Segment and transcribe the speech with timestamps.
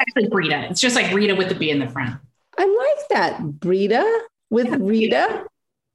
[0.00, 0.68] Actually, Brita.
[0.70, 2.16] It's just like Rita with the B in the front.
[2.58, 3.42] I like that.
[3.42, 4.76] Brita with yeah.
[4.80, 5.46] Rita.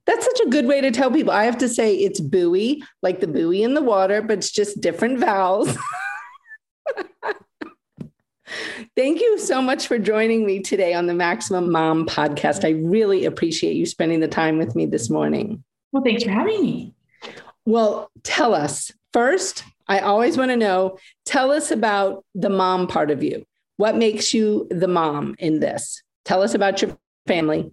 [0.06, 1.32] That's such a good way to tell people.
[1.32, 4.80] I have to say it's buoy, like the buoy in the water, but it's just
[4.80, 5.76] different vowels.
[8.96, 12.64] Thank you so much for joining me today on the Maximum Mom podcast.
[12.64, 15.62] I really appreciate you spending the time with me this morning.
[15.92, 16.94] Well, thanks for having me.
[17.64, 23.10] Well, tell us first, I always want to know tell us about the mom part
[23.10, 23.46] of you.
[23.82, 26.04] What makes you the mom in this?
[26.24, 26.96] Tell us about your
[27.26, 27.72] family.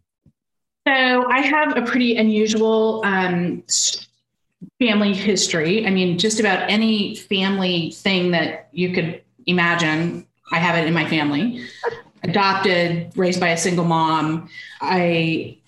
[0.87, 0.91] So,
[1.29, 3.61] I have a pretty unusual um,
[4.79, 5.85] family history.
[5.85, 10.95] I mean, just about any family thing that you could imagine, I have it in
[10.95, 11.63] my family.
[12.23, 14.49] Adopted, raised by a single mom.
[14.81, 15.59] I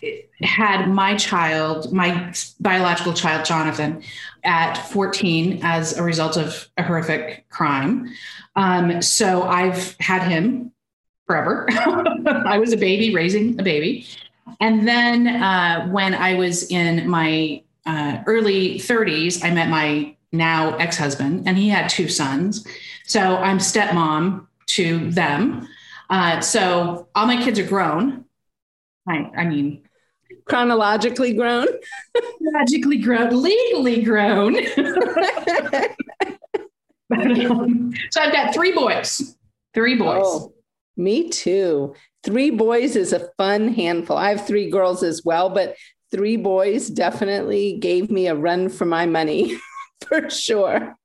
[0.42, 4.02] had my child, my biological child, Jonathan,
[4.44, 8.10] at 14 as a result of a horrific crime.
[8.56, 10.72] Um, so I've had him
[11.28, 11.68] forever.
[12.46, 14.08] I was a baby raising a baby.
[14.60, 20.76] And then uh, when I was in my uh, early 30s, I met my now
[20.78, 22.66] ex husband, and he had two sons.
[23.06, 25.68] So I'm stepmom to them.
[26.10, 28.26] Uh, so all my kids are grown.
[29.08, 29.84] I, I mean,
[30.46, 31.68] chronologically grown,
[32.16, 34.56] chronologically grown, legally grown.
[38.10, 39.36] so I've got three boys.
[39.74, 40.24] Three boys.
[40.26, 40.54] Oh,
[40.98, 41.96] me too.
[42.24, 44.18] Three boys is a fun handful.
[44.18, 45.76] I have three girls as well, but
[46.12, 49.58] three boys definitely gave me a run for my money
[50.08, 50.96] for sure.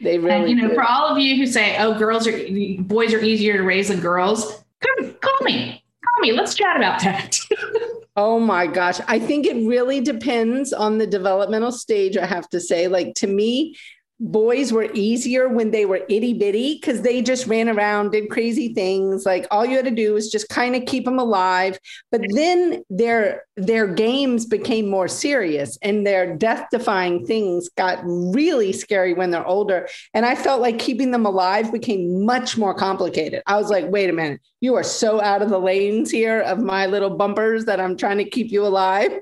[0.00, 0.74] They really, and, you know, did.
[0.74, 2.38] for all of you who say, "Oh, girls are
[2.80, 6.32] boys are easier to raise than girls," come call me, call me.
[6.32, 7.38] Let's chat about that.
[8.16, 12.16] oh my gosh, I think it really depends on the developmental stage.
[12.16, 13.76] I have to say, like to me,
[14.18, 18.72] boys were easier when they were itty bitty because they just ran around, did crazy
[18.72, 19.26] things.
[19.26, 21.78] Like all you had to do was just kind of keep them alive.
[22.10, 28.72] But then their their games became more serious and their death defying things got really
[28.72, 29.88] scary when they're older.
[30.14, 33.42] And I felt like keeping them alive became much more complicated.
[33.46, 36.58] I was like, wait a minute, you are so out of the lanes here of
[36.58, 39.12] my little bumpers that I'm trying to keep you alive.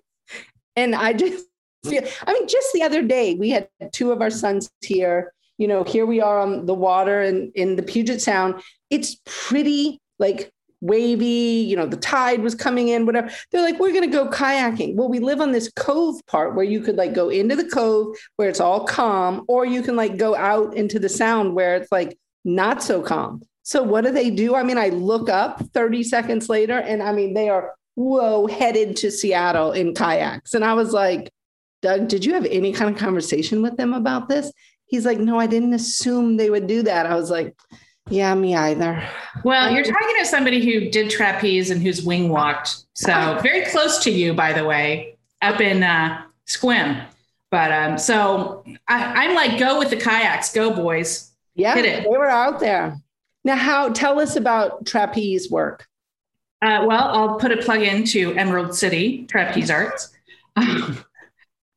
[0.77, 1.47] And I just
[1.87, 5.33] I mean, just the other day, we had two of our sons here.
[5.59, 8.61] You know, here we are on the water and in the Puget Sound.
[8.91, 10.51] It's pretty like
[10.81, 13.31] wavy, you know, the tide was coming in, whatever.
[13.51, 14.97] They're like, we're going to go kayaking.
[14.97, 18.17] Well, we live on this cove part where you could like go into the cove
[18.37, 21.91] where it's all calm, or you can like go out into the sound where it's
[21.91, 23.43] like not so calm.
[23.63, 24.55] So what do they do?
[24.55, 28.97] I mean, I look up 30 seconds later and I mean, they are, whoa, headed
[28.97, 30.53] to Seattle in kayaks.
[30.53, 31.31] And I was like,
[31.85, 34.51] Doug, did you have any kind of conversation with them about this?
[34.87, 37.05] He's like, No, I didn't assume they would do that.
[37.05, 37.55] I was like,
[38.09, 39.07] Yeah, me either.
[39.45, 42.87] Well, you're talking to somebody who did trapeze and who's wing walked.
[42.95, 47.05] So very close to you, by the way, up in uh, Sequim.
[47.51, 51.33] But um, so I, I'm like, go with the kayaks, go boys.
[51.55, 52.97] Yeah, they were out there.
[53.45, 53.91] Now, how?
[53.91, 55.87] Tell us about trapeze work.
[56.63, 60.09] Uh, well, I'll put a plug in to Emerald City Trapeze Arts.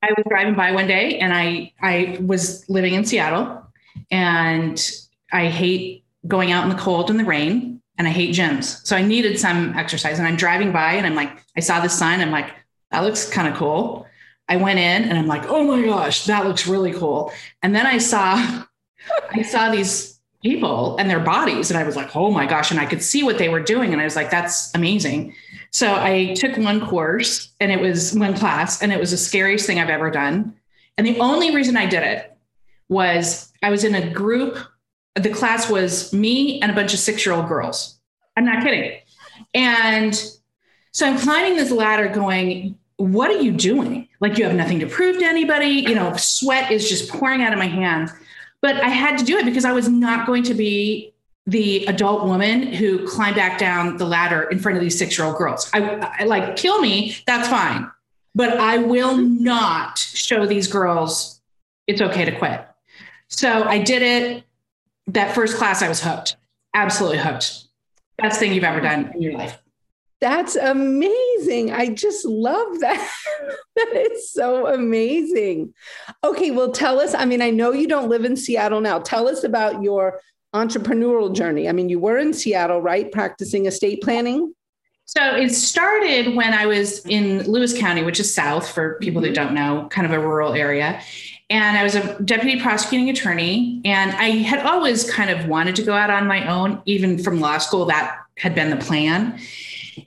[0.01, 3.63] I was driving by one day and I I was living in Seattle
[4.11, 4.91] and
[5.31, 8.85] I hate going out in the cold and the rain and I hate gyms.
[8.85, 11.97] So I needed some exercise and I'm driving by and I'm like I saw this
[11.97, 12.51] sign I'm like
[12.91, 14.05] that looks kind of cool.
[14.49, 17.85] I went in and I'm like, "Oh my gosh, that looks really cool." And then
[17.85, 18.63] I saw
[19.31, 20.16] I saw these
[20.47, 23.23] people and their bodies and I was like, "Oh my gosh." And I could see
[23.23, 25.35] what they were doing and I was like, "That's amazing."
[25.71, 29.67] So I took one course and it was one class and it was the scariest
[29.67, 30.55] thing I've ever done.
[30.97, 32.35] And the only reason I did it
[32.89, 34.57] was I was in a group.
[35.15, 37.99] The class was me and a bunch of six year old girls.
[38.35, 38.99] I'm not kidding.
[39.53, 40.15] And
[40.93, 44.07] so I'm climbing this ladder going, what are you doing?
[44.19, 45.67] Like you have nothing to prove to anybody.
[45.67, 48.11] You know, sweat is just pouring out of my hands.
[48.61, 51.13] But I had to do it because I was not going to be
[51.45, 55.25] the adult woman who climbed back down the ladder in front of these six year
[55.25, 55.69] old girls.
[55.73, 55.81] I,
[56.19, 57.89] I, like kill me, that's fine.
[58.35, 61.37] But I will not show these girls
[61.87, 62.65] it's okay to quit.
[63.29, 64.43] So I did it.
[65.07, 66.35] That first class, I was hooked,
[66.73, 67.63] absolutely hooked.
[68.17, 69.57] best thing you've ever done in your life.
[70.19, 71.71] That's amazing.
[71.71, 73.11] I just love that.
[73.75, 75.73] that is so amazing.
[76.23, 77.13] Okay, well, tell us.
[77.13, 78.99] I mean, I know you don't live in Seattle now.
[78.99, 80.19] Tell us about your
[80.53, 81.69] entrepreneurial journey.
[81.69, 83.11] I mean, you were in Seattle, right?
[83.11, 84.53] Practicing estate planning?
[85.05, 89.33] So it started when I was in Lewis County, which is south for people that
[89.33, 89.35] mm-hmm.
[89.35, 91.01] don't know, kind of a rural area.
[91.49, 93.81] And I was a deputy prosecuting attorney.
[93.85, 97.39] And I had always kind of wanted to go out on my own, even from
[97.39, 99.39] law school, that had been the plan.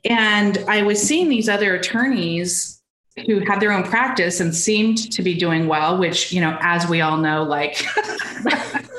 [0.04, 2.80] And I was seeing these other attorneys
[3.26, 6.88] who had their own practice and seemed to be doing well, which, you know, as
[6.88, 7.84] we all know, like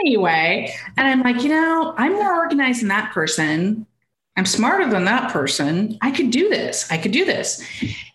[0.00, 0.74] anyway.
[0.96, 3.86] And I'm like, you know, I'm more organized than that person.
[4.36, 5.98] I'm smarter than that person.
[6.02, 6.90] I could do this.
[6.90, 7.64] I could do this.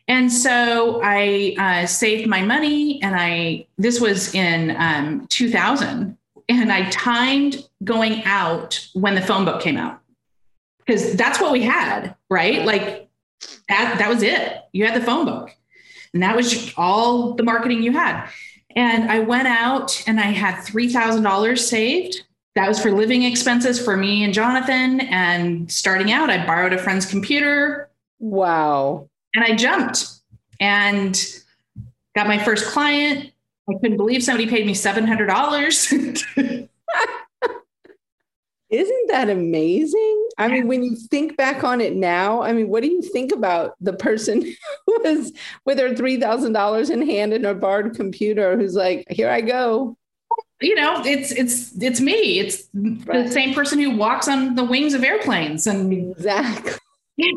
[0.07, 6.17] And so I uh, saved my money, and I, this was in um, 2000,
[6.59, 9.99] and I timed going out when the phone book came out
[10.79, 12.65] because that's what we had, right?
[12.65, 13.09] Like
[13.69, 14.57] that, that was it.
[14.73, 15.55] You had the phone book,
[16.13, 18.27] and that was all the marketing you had.
[18.75, 22.21] And I went out and I had $3,000 saved.
[22.55, 25.01] That was for living expenses for me and Jonathan.
[25.01, 27.89] And starting out, I borrowed a friend's computer.
[28.19, 29.09] Wow.
[29.35, 30.07] And I jumped
[30.59, 31.21] and
[32.15, 33.30] got my first client.
[33.75, 36.67] I couldn't believe somebody paid me $700.
[38.71, 40.29] Isn't that amazing?
[40.37, 43.33] I mean, when you think back on it now, I mean, what do you think
[43.33, 44.41] about the person
[44.87, 45.33] who was
[45.65, 49.97] with her $3,000 in hand and her borrowed computer who's like, here I go?
[50.61, 52.39] You know, it's it's it's me.
[52.39, 53.25] It's right.
[53.25, 56.73] the same person who walks on the wings of airplanes and exactly.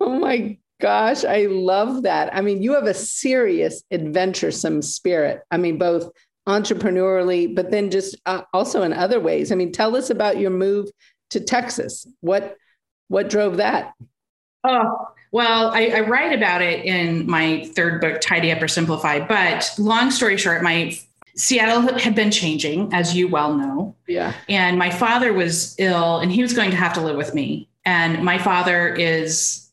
[0.00, 2.34] oh my gosh, I love that.
[2.34, 5.42] I mean, you have a serious adventuresome spirit.
[5.50, 6.10] I mean, both
[6.48, 9.50] entrepreneurially, but then just uh, also in other ways.
[9.50, 10.88] I mean, tell us about your move
[11.30, 12.06] to Texas.
[12.20, 12.56] What
[13.08, 13.94] what drove that?
[14.64, 19.20] Oh, well, I, I, write about it in my third book, Tidy Up or Simplify.
[19.20, 20.98] But long story short, my
[21.36, 23.94] Seattle had been changing, as you well know.
[24.08, 24.32] Yeah.
[24.48, 27.68] And my father was ill, and he was going to have to live with me.
[27.84, 29.70] And my father is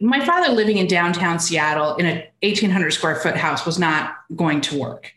[0.00, 4.60] my father living in downtown Seattle in a 1800 square foot house was not going
[4.62, 5.14] to work.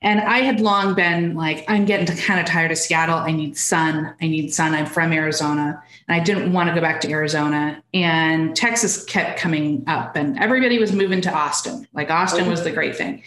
[0.00, 3.18] And I had long been like, I'm getting kind of tired of Seattle.
[3.18, 4.14] I need sun.
[4.20, 4.72] I need sun.
[4.72, 5.82] I'm from Arizona.
[6.06, 7.82] And I didn't want to go back to Arizona.
[7.92, 11.88] And Texas kept coming up, and everybody was moving to Austin.
[11.92, 13.24] Like, Austin was the great thing.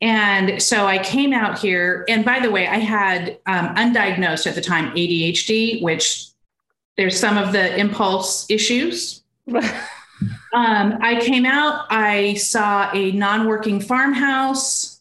[0.00, 2.06] And so I came out here.
[2.08, 6.28] And by the way, I had um, undiagnosed at the time ADHD, which
[6.96, 9.22] there's some of the impulse issues.
[10.52, 15.00] um, I came out, I saw a non working farmhouse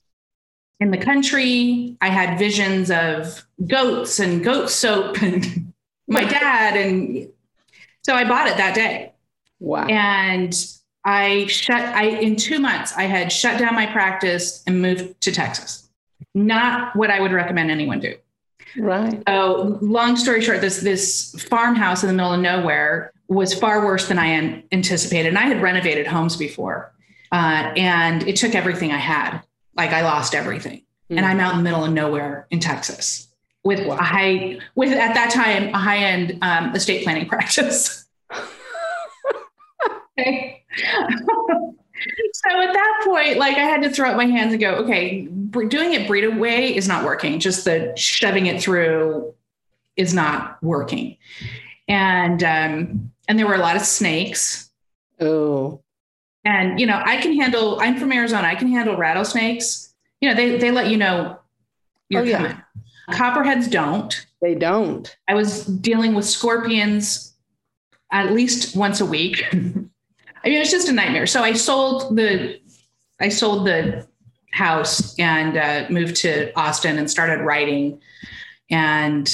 [0.80, 1.98] in the country.
[2.02, 5.74] I had visions of goats and goat soap and
[6.08, 6.76] my dad.
[6.78, 7.30] And
[8.04, 9.14] so I bought it that day.
[9.60, 9.88] Wow.
[9.88, 10.56] And
[11.04, 15.32] I shut, I, in two months, I had shut down my practice and moved to
[15.32, 15.90] Texas.
[16.36, 18.16] Not what I would recommend anyone do.
[18.78, 19.24] Right.
[19.28, 24.08] So long story short, this, this farmhouse in the middle of nowhere was far worse
[24.08, 25.30] than I anticipated.
[25.30, 26.94] And I had renovated homes before.
[27.32, 29.42] Uh, and it took everything I had
[29.78, 30.80] like I lost everything.
[30.80, 31.18] Mm-hmm.
[31.18, 33.28] And I'm out in the middle of nowhere in Texas
[33.64, 33.96] with wow.
[33.96, 38.06] a high, with at that time, a high end um, estate planning practice.
[40.20, 40.64] okay.
[40.78, 45.28] so at that point, like I had to throw up my hands and go, okay,
[45.68, 47.40] doing it Brita way is not working.
[47.40, 49.34] Just the shoving it through
[49.96, 51.18] is not working.
[51.88, 54.72] And um, and there were a lot of snakes.
[55.20, 55.82] Oh.
[56.46, 59.94] And, you know, I can handle, I'm from Arizona, I can handle rattlesnakes.
[60.22, 61.40] You know, they, they let you know
[62.10, 62.58] you're oh, coming.
[63.12, 64.26] Copperheads don't.
[64.42, 65.16] They don't.
[65.28, 67.34] I was dealing with scorpions
[68.12, 69.44] at least once a week.
[69.52, 71.28] I mean, it's just a nightmare.
[71.28, 72.60] So I sold the,
[73.20, 74.08] I sold the
[74.52, 78.00] house and uh, moved to Austin and started writing.
[78.70, 79.28] And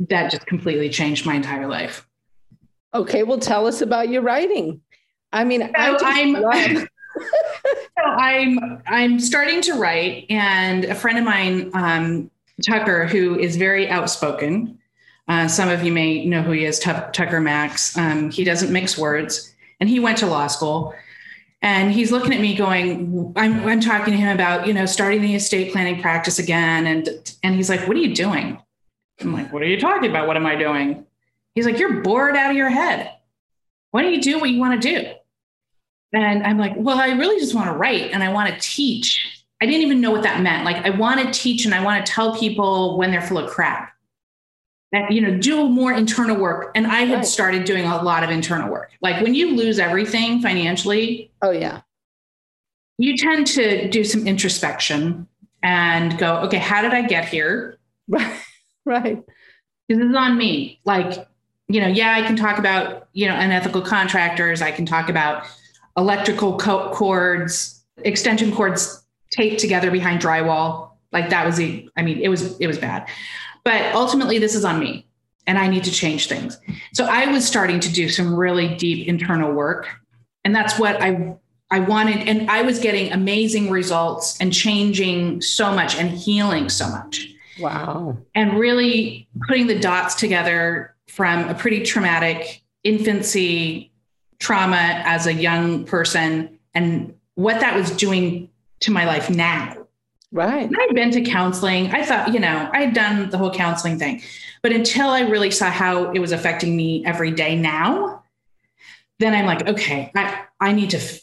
[0.00, 2.06] that just completely changed my entire life.
[2.92, 4.80] Okay, well, tell us about your writing.
[5.32, 6.88] I mean, so I am love-
[7.98, 12.30] so I'm I'm starting to write, and a friend of mine, um,
[12.66, 14.78] Tucker, who is very outspoken.
[15.28, 17.96] Uh, some of you may know who he is, T- Tucker Max.
[17.96, 20.94] Um, he doesn't mix words, and he went to law school.
[21.62, 25.20] And he's looking at me, going, I'm, "I'm talking to him about, you know, starting
[25.20, 27.08] the estate planning practice again." And
[27.42, 28.58] and he's like, "What are you doing?"
[29.20, 30.26] I'm like, "What are you talking about?
[30.26, 31.04] What am I doing?"
[31.54, 33.12] He's like, "You're bored out of your head.
[33.90, 35.12] Why don't you do what you want to do?"
[36.12, 39.26] And I'm like, well, I really just want to write and I want to teach
[39.62, 40.64] I didn't even know what that meant.
[40.64, 43.50] Like I want to teach and I want to tell people when they're full of
[43.50, 43.92] crap.
[44.92, 46.72] That you know, do more internal work.
[46.74, 47.26] And I had Right.
[47.26, 48.90] started doing a lot of internal work.
[49.02, 51.82] Like when you lose everything financially, Oh yeah.
[52.98, 55.28] you tend to do some introspection
[55.62, 57.78] and go, okay, how did I get here?
[58.08, 58.40] Right.
[58.86, 59.22] Right.
[59.90, 60.80] This is on me.
[60.86, 61.28] Like,
[61.72, 64.60] you know, yeah, I can talk about, you know, unethical contractors.
[64.62, 65.44] I can talk about
[65.96, 70.90] electrical co- cords, extension cords taped together behind drywall.
[71.12, 73.08] Like that was the, I mean, it was, it was bad.
[73.64, 75.06] But ultimately, this is on me
[75.46, 76.58] and I need to change things.
[76.92, 79.88] So I was starting to do some really deep internal work.
[80.44, 81.36] And that's what I
[81.72, 86.88] I wanted, and I was getting amazing results and changing so much and healing so
[86.88, 87.28] much
[87.60, 88.18] Wow.
[88.34, 93.92] and really putting the dots together from a pretty traumatic infancy
[94.38, 98.48] trauma as a young person and what that was doing
[98.80, 99.76] to my life now.
[100.32, 100.66] Right.
[100.66, 101.88] And I'd been to counseling.
[101.90, 104.22] I thought, you know, I had done the whole counseling thing.
[104.62, 108.22] But until I really saw how it was affecting me every day now,
[109.18, 111.20] then I'm like, okay, I, I need to f-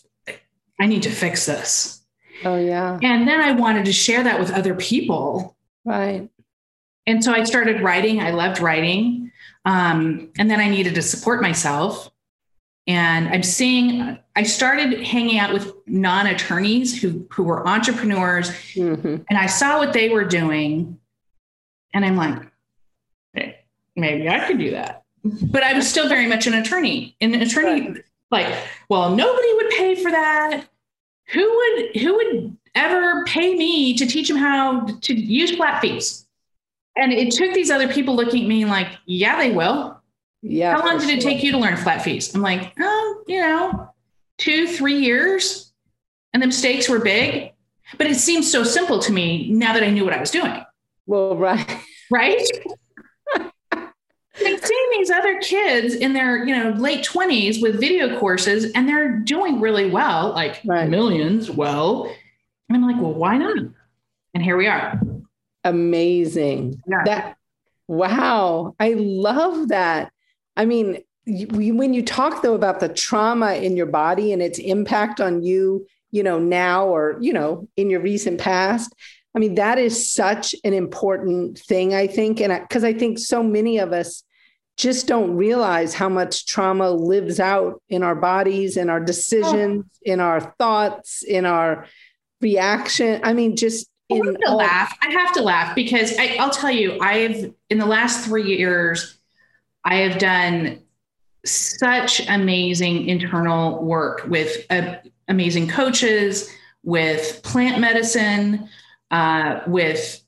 [0.80, 2.02] I need to fix this.
[2.46, 3.00] Oh yeah.
[3.02, 6.30] And then I wanted to share that with other people Right.
[7.08, 8.20] and so I started writing.
[8.20, 9.32] I loved writing.
[9.68, 12.10] Um, and then I needed to support myself.
[12.88, 19.18] And I'm seeing, I started hanging out with non attorneys who, who were entrepreneurs, hmm
[19.30, 20.98] and I saw what they were doing.
[21.94, 22.42] And I'm like,
[23.34, 23.60] "Hey,
[23.98, 25.04] maybe I could do that.
[25.24, 27.18] But I was still very much an attorney.
[27.20, 27.96] And an attorney,
[28.32, 28.56] like,
[28.88, 30.64] well, nobody would pay for that.
[31.34, 36.27] Who would who would ever pay me to teach them how to use flat fees?
[37.00, 40.02] And it took these other people looking at me like, yeah, they will.
[40.42, 40.76] Yeah.
[40.76, 41.32] How long did it sure.
[41.32, 42.34] take you to learn flat fees?
[42.34, 43.90] I'm like, oh, you know,
[44.38, 45.72] two, three years.
[46.34, 47.54] And the mistakes were big.
[47.98, 50.64] But it seems so simple to me now that I knew what I was doing.
[51.06, 51.80] Well, right.
[52.12, 52.42] Right.
[54.40, 58.88] Like seeing these other kids in their, you know, late 20s with video courses and
[58.88, 60.88] they're doing really well, like Right.
[60.88, 62.14] millions well.
[62.70, 63.58] And I'm like, well, why not?
[64.36, 65.02] And here we are.
[65.70, 66.82] Amazing.
[66.88, 67.04] Yeah.
[67.06, 67.38] That
[67.88, 68.76] wow.
[68.80, 70.12] I love that.
[70.56, 74.60] I mean, you, when you talk though about the trauma in your body and its
[74.60, 78.94] impact on you, you know, now or, you know, in your recent past,
[79.36, 82.42] I mean, that is such an important thing, I think.
[82.42, 84.24] And because I think so many of us
[84.78, 89.06] just don't realize how much trauma lives out in our bodies, in our oh.
[89.06, 91.86] decisions, in our thoughts, in our
[92.42, 93.20] reaction.
[93.24, 94.98] I mean, just I in have to all- laugh.
[95.02, 99.18] I have to laugh because I, I'll tell you, I've in the last three years,
[99.84, 100.80] I have done
[101.46, 104.96] such amazing internal work with uh,
[105.28, 106.50] amazing coaches,
[106.84, 108.70] with plant medicine,
[109.12, 110.22] uh, with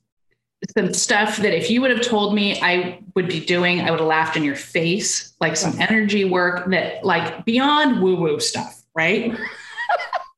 [0.77, 3.99] some stuff that if you would have told me I would be doing, I would
[3.99, 8.83] have laughed in your face, like some energy work that like beyond woo woo stuff,
[8.93, 9.37] right?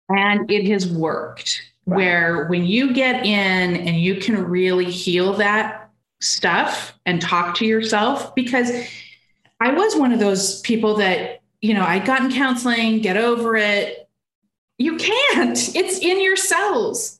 [0.09, 1.95] and it has worked Right.
[1.97, 5.89] where when you get in and you can really heal that
[6.21, 8.69] stuff and talk to yourself because
[9.59, 14.07] I was one of those people that you know I'd gotten counseling get over it
[14.77, 17.19] you can't it's in your cells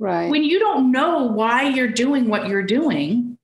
[0.00, 0.28] right.
[0.28, 3.38] when you don't know why you're doing what you're doing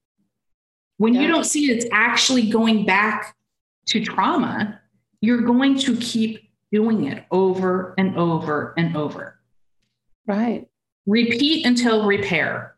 [0.96, 3.36] when you don't see it's actually going back
[3.86, 4.80] to trauma
[5.20, 9.38] you're going to keep doing it over and over and over
[10.26, 10.66] Right.
[11.06, 12.74] repeat until repair.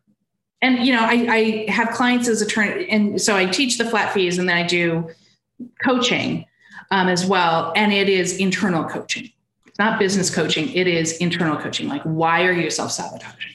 [0.60, 4.12] And you know, I, I have clients as attorney, and so I teach the flat
[4.12, 5.08] fees, and then I do
[5.84, 6.44] coaching
[6.90, 7.72] um, as well.
[7.76, 9.30] And it is internal coaching.
[9.66, 10.68] It's not business coaching.
[10.72, 11.88] It is internal coaching.
[11.88, 13.52] Like, why are you self sabotaging?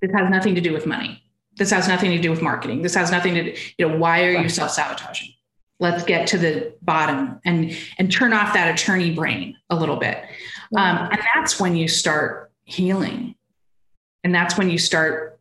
[0.00, 1.22] This has nothing to do with money.
[1.56, 2.82] This has nothing to do with marketing.
[2.82, 3.60] This has nothing to do.
[3.76, 5.30] You know, why are you self sabotaging?
[5.80, 10.24] Let's get to the bottom and and turn off that attorney brain a little bit.
[10.76, 13.34] Um, and that's when you start healing.
[14.24, 15.38] And that's when you start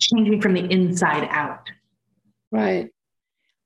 [0.00, 1.70] changing from the inside out.
[2.52, 2.90] Right.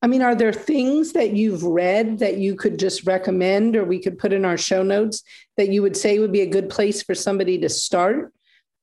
[0.01, 3.99] I mean, are there things that you've read that you could just recommend or we
[3.99, 5.25] could put in our show notes
[5.57, 8.33] that you would say would be a good place for somebody to start?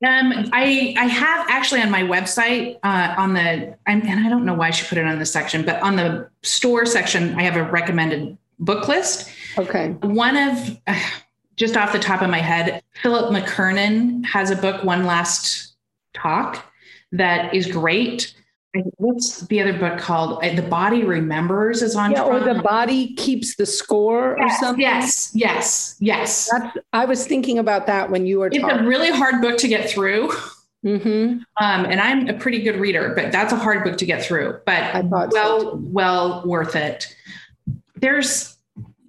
[0.04, 4.46] Um, I I have actually on my website uh, on the I'm, and I don't
[4.46, 7.56] know why she put it on this section, but on the store section I have
[7.56, 9.30] a recommended book list.
[9.58, 9.90] Okay.
[10.02, 11.00] One of uh,
[11.56, 15.76] just off the top of my head, Philip McKernan has a book, One Last
[16.14, 16.66] Talk,
[17.14, 18.36] that is great.
[18.98, 20.44] What's the other book called?
[20.44, 22.12] Uh, the Body Remembers is on.
[22.12, 24.82] Yeah, or the body keeps the score yes, or something.
[24.82, 26.50] Yes, yes, yes.
[26.52, 28.48] That's, I was thinking about that when you were.
[28.48, 28.80] It's talking.
[28.80, 30.32] a really hard book to get through.
[30.86, 31.10] Mm-hmm.
[31.10, 34.60] Um, and I'm a pretty good reader, but that's a hard book to get through.
[34.66, 37.16] But well, so well worth it.
[37.96, 38.56] There's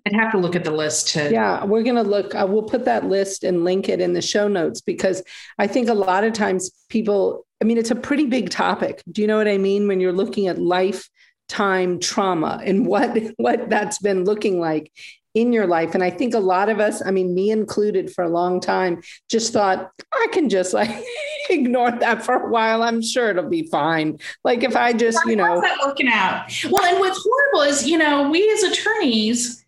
[0.07, 1.33] I'd have to look at the list to.
[1.33, 2.35] Yeah, we're going to look.
[2.35, 5.23] Uh, we'll put that list and link it in the show notes because
[5.59, 9.03] I think a lot of times people, I mean, it's a pretty big topic.
[9.11, 9.89] Do you know what I mean?
[9.89, 14.93] When you're looking at lifetime trauma and what what that's been looking like
[15.37, 15.95] in your life.
[15.95, 19.03] And I think a lot of us, I mean, me included for a long time,
[19.31, 20.91] just thought I can just like
[21.51, 22.83] ignore that for a while.
[22.83, 24.19] I'm sure it'll be fine.
[24.45, 26.51] Like if I just, you know, that working out.
[26.71, 29.63] Well, and what's horrible is, you know, we as attorneys,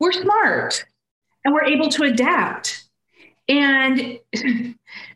[0.00, 0.84] we're smart
[1.44, 2.81] and we're able to adapt.
[3.48, 4.18] And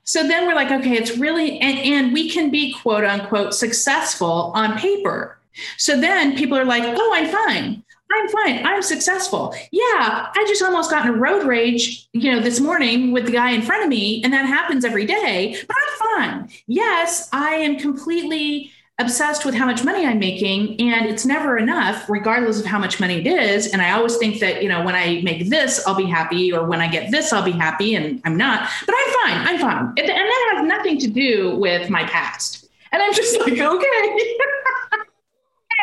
[0.04, 4.52] so then we're like, okay, it's really, and, and we can be quote unquote successful
[4.54, 5.38] on paper.
[5.78, 7.82] So then people are like, oh, I'm fine.
[8.12, 8.64] I'm fine.
[8.64, 9.54] I'm successful.
[9.72, 13.32] Yeah, I just almost got in a road rage, you know, this morning with the
[13.32, 16.50] guy in front of me, and that happens every day, but I'm fine.
[16.66, 22.08] Yes, I am completely obsessed with how much money I'm making and it's never enough
[22.08, 23.66] regardless of how much money it is.
[23.68, 26.66] And I always think that you know when I make this I'll be happy or
[26.66, 28.68] when I get this I'll be happy and I'm not.
[28.86, 29.86] But I'm fine I'm fine.
[29.98, 32.68] And that has nothing to do with my past.
[32.90, 34.36] And I'm just like okay.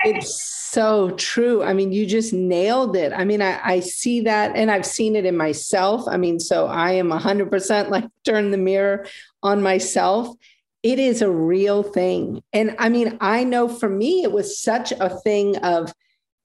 [0.06, 1.62] It's so true.
[1.62, 3.14] I mean you just nailed it.
[3.14, 6.08] I mean I, I see that and I've seen it in myself.
[6.08, 9.06] I mean so I am 100% like turn the mirror
[9.44, 10.36] on myself
[10.84, 12.44] it is a real thing.
[12.52, 15.94] And I mean, I know for me, it was such a thing of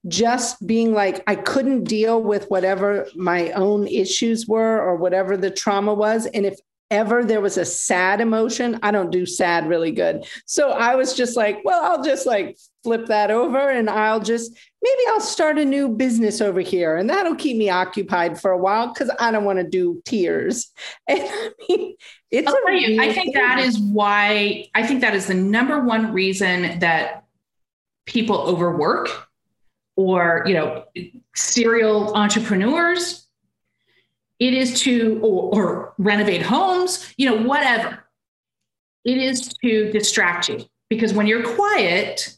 [0.07, 5.51] just being like, I couldn't deal with whatever my own issues were or whatever the
[5.51, 6.27] trauma was.
[6.27, 6.59] And if
[6.91, 10.27] ever there was a sad emotion, I don't do sad really good.
[10.47, 14.57] So I was just like, well, I'll just like flip that over and I'll just
[14.81, 18.59] maybe I'll start a new business over here and that'll keep me occupied for a
[18.59, 20.71] while because I don't want to do tears.
[21.09, 21.95] And I mean,
[22.31, 26.13] it's I'll you, I think that is why I think that is the number one
[26.13, 27.25] reason that
[28.07, 29.29] people overwork
[29.97, 30.85] or you know
[31.35, 33.27] serial entrepreneurs.
[34.39, 38.05] It is to or, or renovate homes you know whatever.
[39.05, 42.35] It is to distract you because when you're quiet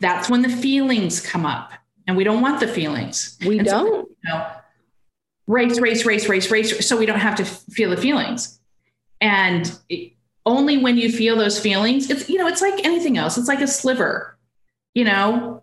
[0.00, 1.72] that's when the feelings come up
[2.06, 3.36] and we don't want the feelings.
[3.44, 3.86] We and don't.
[3.86, 4.46] so, you know,
[5.48, 8.58] race race race race race so we don't have to feel the feelings
[9.20, 10.12] and it,
[10.46, 13.36] only when you feel those feelings it's you know it's like anything else.
[13.38, 14.36] It's like a sliver
[14.94, 15.62] you know?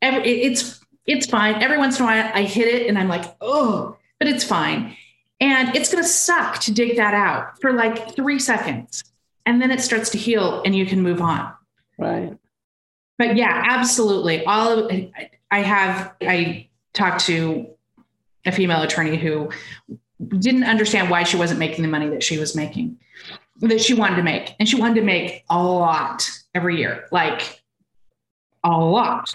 [0.00, 1.62] Every, it's it's fine.
[1.62, 4.96] Every once in a while i hit it and i'm like oh but it's fine.
[5.40, 9.02] And it's going to suck to dig that out for like three seconds.
[9.44, 11.52] And then it starts to heal and you can move on.
[11.98, 12.38] Right.
[13.18, 14.44] But yeah, absolutely.
[14.44, 14.92] All of
[15.50, 17.68] I have I talked to
[18.46, 19.50] a female attorney who
[20.38, 22.98] didn't understand why she wasn't making the money that she was making,
[23.60, 24.54] that she wanted to make.
[24.58, 27.62] And she wanted to make a lot every year, like
[28.64, 29.34] a lot.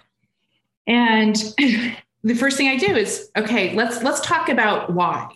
[0.86, 1.36] And
[2.23, 5.30] the first thing I do is, okay, let's let's talk about why.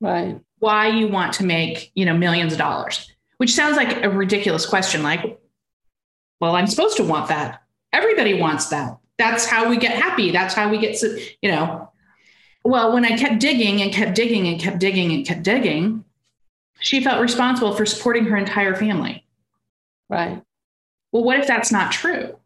[0.00, 0.40] Right.
[0.58, 3.10] Why you want to make, you know, millions of dollars.
[3.38, 5.38] Which sounds like a ridiculous question like
[6.40, 7.62] well, I'm supposed to want that.
[7.92, 8.98] Everybody wants that.
[9.16, 10.30] That's how we get happy.
[10.30, 11.00] That's how we get,
[11.40, 11.90] you know.
[12.64, 16.04] Well, when I kept digging and kept digging and kept digging and kept digging,
[16.80, 19.24] she felt responsible for supporting her entire family.
[20.08, 20.42] Right.
[21.12, 22.36] Well, what if that's not true?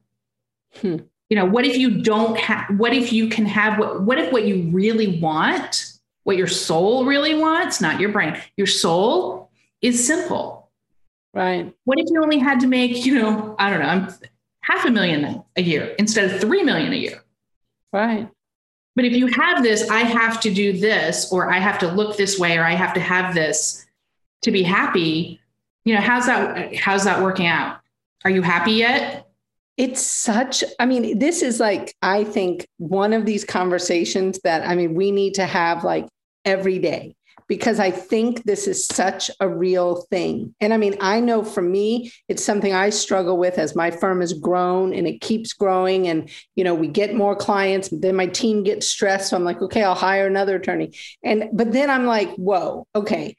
[0.81, 0.97] Hmm.
[1.31, 4.33] You know, what if you don't have, what if you can have, what, what if
[4.33, 5.93] what you really want,
[6.25, 9.51] what your soul really wants, not your brain, your soul
[9.81, 10.71] is simple.
[11.35, 11.73] Right.
[11.85, 14.15] What if you only had to make, you know, I don't know, I'm
[14.63, 17.23] half a million a year instead of 3 million a year.
[17.93, 18.29] Right.
[18.99, 22.17] But if you have this, I have to do this, or I have to look
[22.17, 23.87] this way, or I have to have this
[24.43, 25.41] to be happy.
[25.85, 26.75] You know, how's that?
[26.75, 27.79] How's that working out?
[28.25, 29.29] Are you happy yet?
[29.77, 34.75] It's such, I mean, this is like, I think one of these conversations that, I
[34.75, 36.09] mean, we need to have like
[36.45, 37.15] every day
[37.49, 40.55] because I think this is such a real thing.
[40.61, 44.21] And I mean, I know for me, it's something I struggle with as my firm
[44.21, 46.07] has grown and it keeps growing.
[46.09, 49.31] And, you know, we get more clients, then my team gets stressed.
[49.31, 50.93] So I'm like, okay, I'll hire another attorney.
[51.25, 53.35] And, but then I'm like, whoa, okay.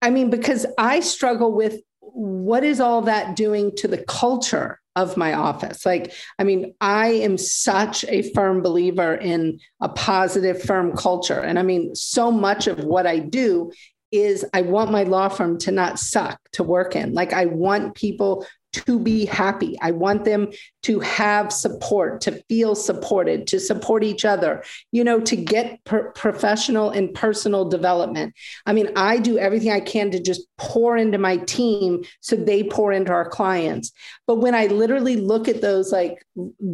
[0.00, 5.16] I mean, because I struggle with what is all that doing to the culture of
[5.16, 5.86] my office.
[5.86, 11.40] Like, I mean, I am such a firm believer in a positive firm culture.
[11.40, 13.70] And I mean, so much of what I do
[14.10, 17.12] is I want my law firm to not suck to work in.
[17.12, 19.76] Like, I want people to be happy.
[19.80, 20.48] I want them
[20.82, 26.10] to have support, to feel supported, to support each other, you know, to get per-
[26.12, 28.34] professional and personal development.
[28.66, 32.62] I mean, I do everything I can to just pour into my team so they
[32.62, 33.92] pour into our clients.
[34.26, 36.24] But when I literally look at those like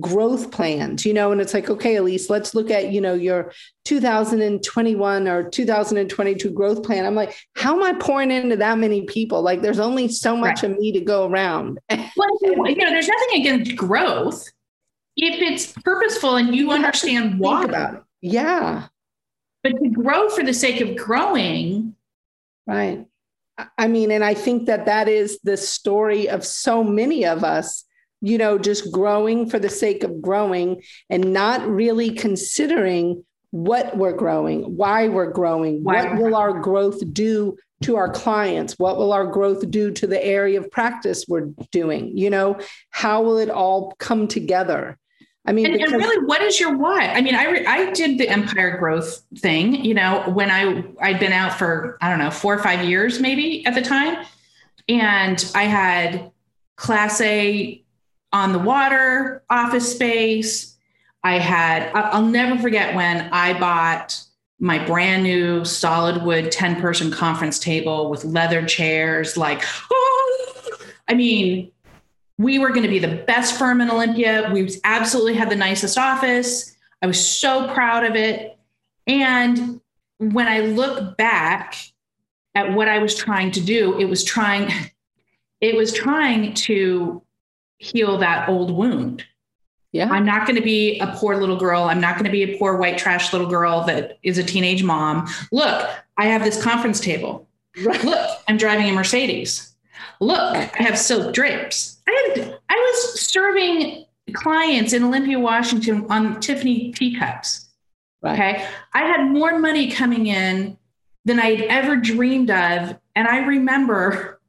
[0.01, 3.53] growth plans, you know, and it's like, okay, Elise, let's look at, you know, your
[3.85, 7.05] 2021 or 2022 growth plan.
[7.05, 9.43] I'm like, how am I pouring into that many people?
[9.43, 10.73] Like, there's only so much right.
[10.73, 11.79] of me to go around.
[11.91, 14.49] Well, you know, there's nothing against growth
[15.17, 17.65] if it's purposeful and you, you understand why.
[17.65, 18.03] about it.
[18.21, 18.89] Yeah.
[19.63, 21.95] But to grow for the sake of growing.
[22.67, 23.07] Right.
[23.79, 27.85] I mean, and I think that that is the story of so many of us,
[28.21, 34.17] you know, just growing for the sake of growing and not really considering what we're
[34.17, 38.77] growing, why we're growing, why what will our growth do to our clients?
[38.81, 42.19] What will our growth do to the area of practice we're doing?
[42.19, 42.59] You know,
[42.91, 44.99] how will it all come together?
[45.47, 47.07] I mean, and, because- and really, what is your why?
[47.07, 49.85] I mean, I re- I did the empire growth thing.
[49.85, 53.21] You know, when I I'd been out for I don't know four or five years
[53.21, 54.27] maybe at the time,
[54.89, 56.33] and I had
[56.75, 57.85] Class A
[58.33, 60.74] on the water office space
[61.25, 64.23] I had, I'll never forget when I bought
[64.61, 69.37] my brand new solid wood 10 person conference table with leather chairs.
[69.37, 70.77] Like, oh,
[71.09, 71.73] I mean,
[72.37, 74.51] we were going to be the best firm in Olympia.
[74.53, 76.77] We absolutely had the nicest office.
[77.01, 78.59] I was so proud of it.
[79.07, 79.81] And
[80.19, 81.77] when I look back
[82.55, 84.71] at what I was trying to do, it was trying,
[85.61, 87.23] it was trying to
[87.79, 89.25] heal that old wound
[89.95, 90.09] yeah.
[90.11, 91.85] I'm not going to be a poor little girl.
[91.85, 94.83] I'm not going to be a poor white trash little girl that is a teenage
[94.83, 95.29] mom.
[95.53, 97.49] Look, I have this conference table.
[97.85, 98.03] Right.
[98.03, 99.73] Look, I'm driving a Mercedes.
[100.19, 101.99] Look, I have silk drapes.
[102.09, 107.69] I had I was serving clients in Olympia, Washington on Tiffany teacups.
[108.21, 108.33] Right.
[108.33, 108.67] Okay.
[108.95, 110.77] I had more money coming in
[111.25, 112.99] than I had ever dreamed of.
[113.15, 114.41] And I remember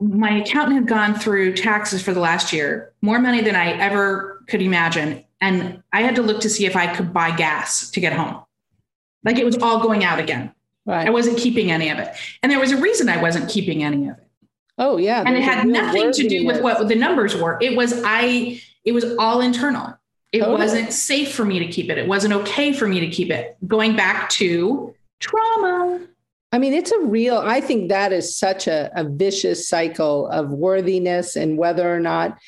[0.00, 4.35] my accountant had gone through taxes for the last year, more money than I ever
[4.46, 5.24] could imagine.
[5.40, 8.42] And I had to look to see if I could buy gas to get home.
[9.24, 10.52] Like it was all going out again.
[10.84, 11.06] Right.
[11.06, 12.14] I wasn't keeping any of it.
[12.42, 14.28] And there was a reason I wasn't keeping any of it.
[14.78, 15.22] Oh yeah.
[15.26, 17.58] And it had nothing to do with what the numbers were.
[17.60, 19.98] It was I it was all internal.
[20.32, 20.58] It totally.
[20.58, 21.98] wasn't safe for me to keep it.
[21.98, 23.56] It wasn't okay for me to keep it.
[23.66, 26.06] Going back to trauma.
[26.52, 30.50] I mean, it's a real, I think that is such a, a vicious cycle of
[30.50, 32.38] worthiness and whether or not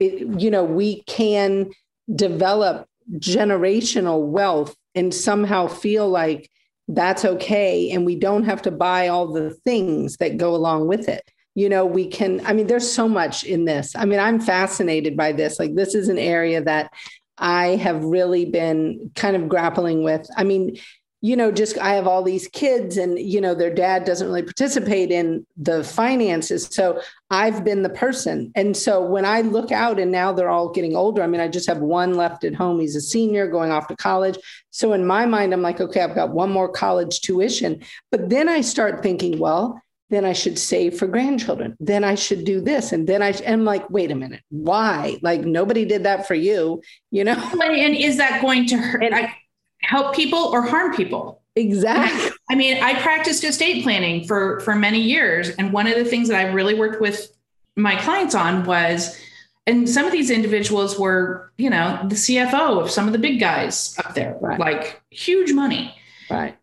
[0.00, 1.70] you know, we can
[2.14, 6.50] develop generational wealth and somehow feel like
[6.88, 7.90] that's okay.
[7.90, 11.22] And we don't have to buy all the things that go along with it.
[11.54, 13.94] You know, we can, I mean, there's so much in this.
[13.94, 15.58] I mean, I'm fascinated by this.
[15.58, 16.90] Like, this is an area that
[17.38, 20.26] I have really been kind of grappling with.
[20.36, 20.76] I mean,
[21.24, 24.42] you know, just I have all these kids and, you know, their dad doesn't really
[24.42, 26.68] participate in the finances.
[26.72, 28.50] So I've been the person.
[28.56, 31.46] And so when I look out and now they're all getting older, I mean, I
[31.46, 32.80] just have one left at home.
[32.80, 34.36] He's a senior going off to college.
[34.70, 37.82] So in my mind, I'm like, okay, I've got one more college tuition.
[38.10, 39.80] But then I start thinking, well,
[40.10, 41.76] then I should save for grandchildren.
[41.78, 42.90] Then I should do this.
[42.92, 45.18] And then I am like, wait a minute, why?
[45.22, 46.82] Like nobody did that for you,
[47.12, 47.40] you know?
[47.62, 49.04] And is that going to hurt?
[49.04, 49.34] And, I,
[49.82, 51.42] help people or harm people.
[51.56, 52.30] Exactly.
[52.50, 56.28] I mean, I practiced estate planning for for many years, and one of the things
[56.28, 57.28] that I really worked with
[57.76, 59.18] my clients on was,
[59.66, 63.40] and some of these individuals were, you know, the CFO of some of the big
[63.40, 64.58] guys up there, right.
[64.58, 65.94] like huge money.
[66.30, 66.56] Right.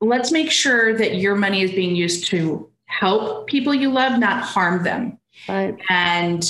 [0.00, 4.42] Let's make sure that your money is being used to help people you love, not
[4.42, 5.18] harm them.
[5.48, 5.76] Right.
[5.88, 6.42] And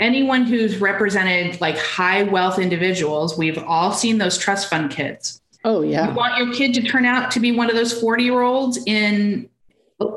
[0.00, 5.40] anyone who's represented like high wealth individuals, we've all seen those trust fund kids.
[5.64, 6.08] Oh yeah.
[6.08, 8.78] You want your kid to turn out to be one of those 40 year olds
[8.86, 9.48] in,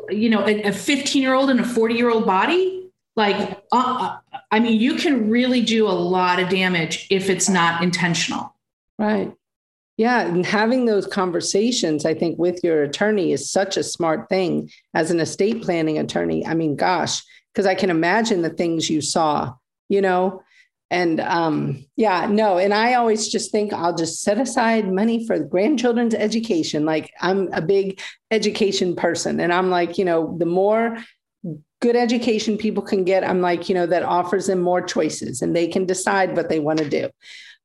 [0.10, 2.92] you know, a 15 year old in a 40 year old body.
[3.16, 7.50] Like, uh, uh, I mean, you can really do a lot of damage if it's
[7.50, 8.56] not intentional.
[8.98, 9.34] Right.
[9.98, 14.72] Yeah, and having those conversations, I think, with your attorney is such a smart thing
[14.94, 16.48] as an estate planning attorney.
[16.48, 17.22] I mean, gosh,
[17.54, 19.56] because I can imagine the things you saw
[19.90, 20.44] you know?
[20.92, 25.38] And um yeah no and i always just think i'll just set aside money for
[25.38, 26.84] grandchildren's education.
[26.84, 30.98] Like i'm a big education person and i'm like you know the more
[31.80, 35.56] good education people can get i'm like you know that offers them more choices and
[35.56, 37.08] they can decide what they want to do.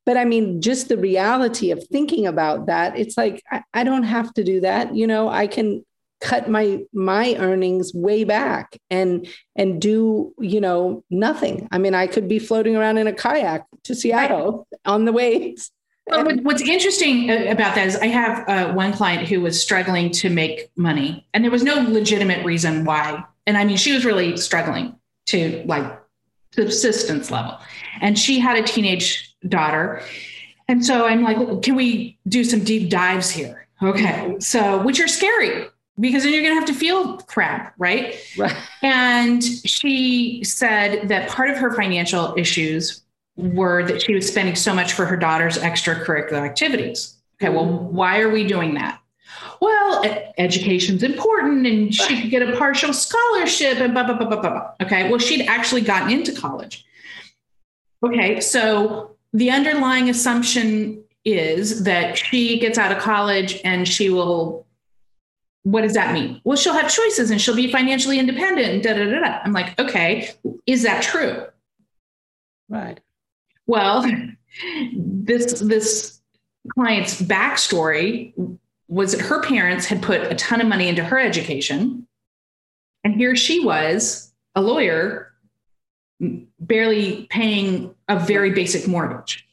[0.04, 4.02] But i mean just the reality of thinking about that it's like I, I don't
[4.02, 5.30] have to do that you know?
[5.30, 5.82] I can
[6.24, 12.06] cut my my earnings way back and and do you know nothing i mean i
[12.06, 14.80] could be floating around in a kayak to seattle right.
[14.86, 15.70] on the waves
[16.06, 20.10] well, what's interesting uh, about that is I have uh, one client who was struggling
[20.10, 23.24] to make money, and there was no legitimate reason why.
[23.46, 24.96] And I mean, she was really struggling
[25.28, 25.98] to like
[26.54, 27.58] subsistence level,
[28.02, 30.02] and she had a teenage daughter.
[30.68, 33.66] And so I'm like, can we do some deep dives here?
[33.82, 34.36] Okay.
[34.40, 38.16] So, which are scary because then you're going to have to feel crap, right?
[38.36, 38.56] Right.
[38.82, 43.02] And she said that part of her financial issues
[43.36, 47.16] were that she was spending so much for her daughter's extracurricular activities.
[47.40, 49.00] Okay, well, why are we doing that?
[49.60, 50.04] Well,
[50.38, 54.70] education's important and she could get a partial scholarship and blah, blah, blah, blah, blah.
[54.82, 56.84] Okay, well, she'd actually gotten into college.
[58.04, 64.63] Okay, so the underlying assumption is that she gets out of college and she will
[65.64, 66.40] what does that mean?
[66.44, 68.84] Well, she'll have choices and she'll be financially independent.
[68.84, 69.40] Da, da, da, da.
[69.42, 70.30] I'm like, okay,
[70.66, 71.46] is that true?
[72.68, 73.00] Right.
[73.66, 74.04] Well,
[74.94, 76.20] this this
[76.74, 78.32] client's backstory
[78.88, 82.06] was that her parents had put a ton of money into her education,
[83.02, 85.32] and here she was, a lawyer,
[86.60, 89.46] barely paying a very basic mortgage.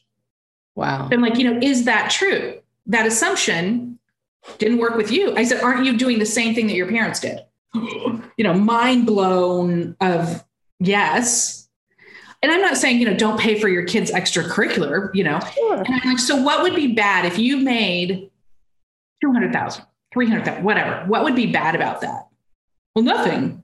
[0.74, 1.08] Wow.
[1.10, 2.58] I'm like, you know, is that true?
[2.86, 3.91] That assumption
[4.58, 5.34] didn't work with you.
[5.36, 7.40] I said, aren't you doing the same thing that your parents did?
[7.74, 10.44] you know, mind blown of
[10.78, 11.62] yes
[12.42, 15.38] and I'm not saying, you know, don't pay for your kids' extracurricular, you know.
[15.54, 15.76] Sure.
[15.76, 18.30] And I'm like, so what would be bad if you made
[19.20, 21.06] 200,000, 300,000, whatever?
[21.06, 22.26] What would be bad about that?
[22.94, 23.62] Well, nothing.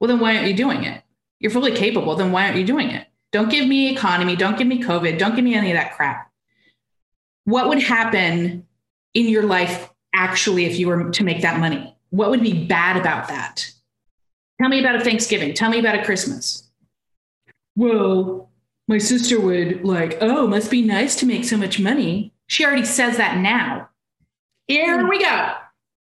[0.00, 1.02] Well, then why aren't you doing it?
[1.38, 2.16] You're fully capable.
[2.16, 3.06] Then why aren't you doing it?
[3.30, 4.34] Don't give me economy.
[4.34, 5.18] Don't give me COVID.
[5.18, 6.30] Don't give me any of that crap.
[7.44, 8.66] What would happen
[9.14, 11.96] in your life actually if you were to make that money?
[12.10, 13.70] What would be bad about that?
[14.60, 15.54] Tell me about a Thanksgiving.
[15.54, 16.66] Tell me about a Christmas
[17.76, 18.50] well,
[18.88, 22.32] my sister would like, oh, must be nice to make so much money.
[22.46, 23.90] She already says that now.
[24.66, 25.52] Here we go.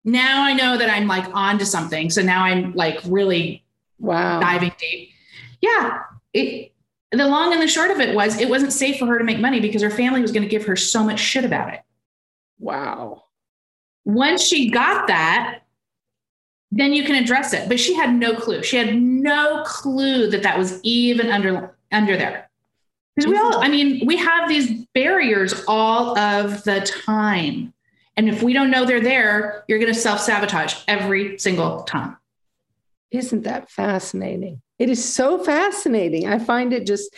[0.05, 2.11] Now I know that I'm like onto something.
[2.11, 3.65] So now I'm like really
[3.99, 5.11] wow diving deep.
[5.61, 6.01] Yeah.
[6.33, 6.73] It
[7.13, 9.41] the long and the short of it was it wasn't safe for her to make
[9.41, 11.81] money because her family was going to give her so much shit about it.
[12.59, 13.25] Wow.
[14.15, 15.61] Once she got that,
[16.71, 17.69] then you can address it.
[17.69, 18.63] But she had no clue.
[18.63, 22.49] She had no clue that that was even under under there.
[23.17, 27.75] Because we all, I mean, we have these barriers all of the time.
[28.17, 32.17] And if we don't know they're there, you're going to self sabotage every single time.
[33.11, 34.63] Isn't that fascinating?
[34.79, 36.29] It is so fascinating.
[36.29, 37.15] I find it just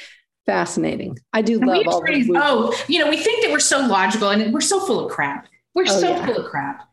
[0.47, 1.19] fascinating.
[1.33, 2.03] I do and love all.
[2.35, 5.49] Oh, you know, we think that we're so logical and we're so full of crap.
[5.75, 6.27] We're oh, so yeah.
[6.27, 6.89] full of crap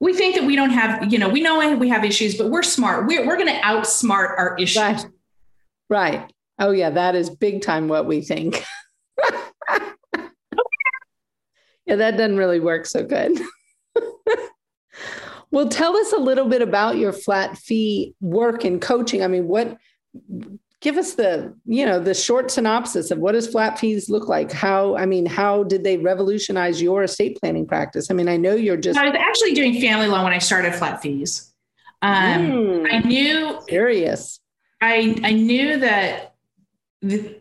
[0.00, 2.62] we think that we don't have, you know, we know we have issues, but we're
[2.62, 3.06] smart.
[3.06, 4.82] We're, we're going to outsmart our issues.
[4.82, 5.06] Right.
[5.90, 6.32] right.
[6.58, 6.90] Oh, yeah.
[6.90, 8.64] That is big time what we think.
[11.84, 13.38] yeah, that doesn't really work so good.
[15.50, 19.22] well, tell us a little bit about your flat fee work and coaching.
[19.22, 19.76] I mean, what
[20.80, 24.50] give us the you know the short synopsis of what does flat fees look like?
[24.50, 28.10] How i mean how did they revolutionize your estate planning practice?
[28.10, 30.74] I mean i know you're just i was actually doing family law when i started
[30.74, 31.52] flat fees.
[32.02, 34.40] Um, mm, i knew serious.
[34.80, 36.34] I i knew that
[37.02, 37.36] the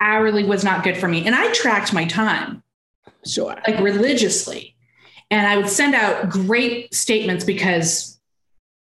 [0.00, 2.62] hourly was not good for me and i tracked my time.
[3.24, 3.56] Sure.
[3.66, 4.76] Like religiously.
[5.30, 8.20] And i would send out great statements because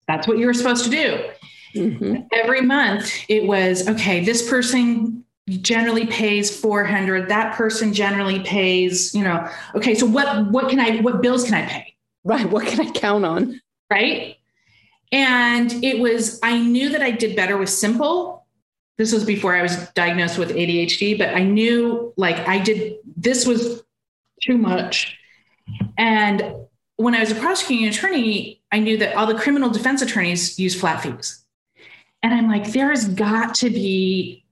[0.08, 1.30] that's what you were supposed to do
[1.76, 2.28] Mm-hmm.
[2.32, 9.24] Every month it was okay, this person generally pays 400 that person generally pays you
[9.24, 11.96] know okay so what what can i what bills can i pay?
[12.24, 13.62] Right what can i count on?
[13.92, 14.38] Right?
[15.12, 18.46] And it was i knew that i did better with simple.
[18.98, 23.46] This was before i was diagnosed with adhd but i knew like i did this
[23.46, 23.84] was
[24.42, 25.18] too much.
[25.98, 26.56] And
[26.96, 30.80] when i was a prosecuting attorney i knew that all the criminal defense attorneys use
[30.80, 31.45] flat fees
[32.26, 34.44] and I'm like, there's got to be,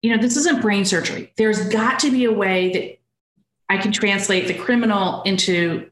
[0.00, 1.30] you know, this isn't brain surgery.
[1.36, 2.98] There's got to be a way that
[3.68, 5.90] I can translate the criminal into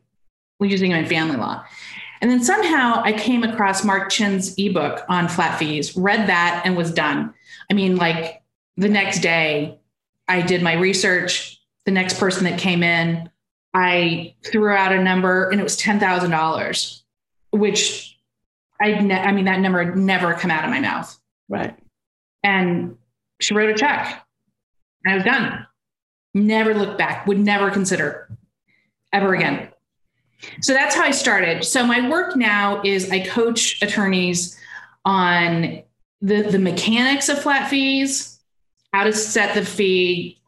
[0.59, 1.67] using them in family law.
[2.23, 6.79] And then somehow I came across Mark Chinn's ebook on flat fees, read that, and
[6.79, 7.35] was done.
[7.71, 8.43] I mean, like
[8.79, 9.79] the next day,
[10.29, 11.61] I did my research.
[11.85, 13.29] The next person that came in,
[13.75, 17.03] I threw out a number and it was $10,000,
[17.51, 18.12] which
[18.83, 21.19] I, ne- I mean, that number had never come out of my mouth.
[21.49, 21.79] Right.
[22.43, 22.97] And
[23.41, 24.25] she wrote a check.
[25.07, 25.67] I was done.
[26.35, 28.29] Never looked back, would never consider
[29.13, 29.69] ever again.
[30.61, 31.65] So that's how I started.
[31.65, 34.59] So my work now is I coach attorneys
[35.05, 35.83] on
[36.21, 38.41] the, the mechanics of flat fees,
[38.93, 40.41] how to set the fee,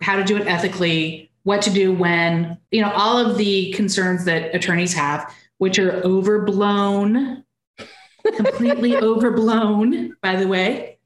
[0.00, 4.24] how to do it ethically, what to do when, you know, all of the concerns
[4.24, 7.43] that attorneys have, which are overblown,
[8.32, 10.98] completely overblown, by the way.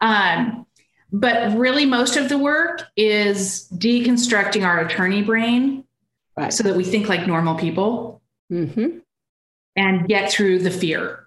[0.00, 0.66] Um,
[1.12, 5.84] but really, most of the work is deconstructing our attorney brain
[6.36, 6.52] right.
[6.52, 8.98] so that we think like normal people mm-hmm.
[9.76, 11.20] and get through the fear.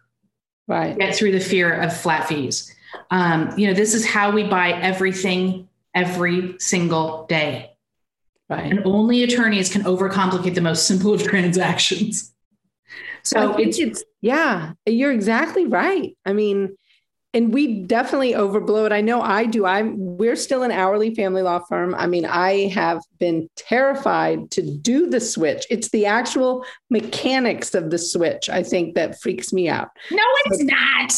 [0.67, 0.97] Right.
[0.97, 2.75] Get through the fear of flat fees.
[3.09, 7.77] Um, you know, this is how we buy everything every single day.
[8.49, 8.69] Right.
[8.69, 12.33] And only attorneys can overcomplicate the most simple of transactions.
[13.23, 16.17] So it's, it's, yeah, you're exactly right.
[16.25, 16.75] I mean,
[17.33, 18.91] and we definitely overblow it.
[18.91, 19.65] I know I do.
[19.65, 21.95] I'm we're still an hourly family law firm.
[21.95, 25.65] I mean, I have been terrified to do the switch.
[25.69, 29.87] It's the actual mechanics of the switch, I think, that freaks me out.
[30.11, 31.13] No, it's so, not.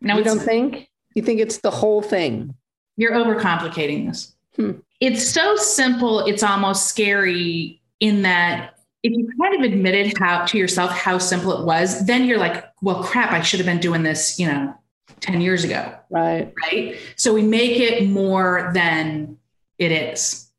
[0.00, 0.88] No, you don't think?
[1.16, 2.54] You think it's the whole thing?
[2.96, 4.32] You're overcomplicating this.
[4.54, 4.72] Hmm.
[5.00, 10.56] It's so simple, it's almost scary in that if you kind of admitted how to
[10.56, 14.02] yourself how simple it was, then you're like, well, crap, I should have been doing
[14.02, 14.74] this, you know,
[15.20, 15.94] 10 years ago.
[16.10, 16.50] Right.
[16.62, 16.98] Right.
[17.16, 19.36] So we make it more than
[19.78, 20.50] it is.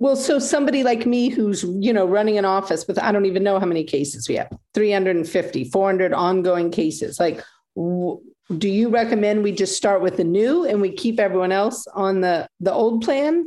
[0.00, 3.44] Well, so somebody like me who's, you know, running an office with, I don't even
[3.44, 7.20] know how many cases we have 350, 400 ongoing cases.
[7.20, 7.40] Like,
[7.76, 8.20] w-
[8.58, 12.20] do you recommend we just start with the new and we keep everyone else on
[12.20, 13.44] the the old plan?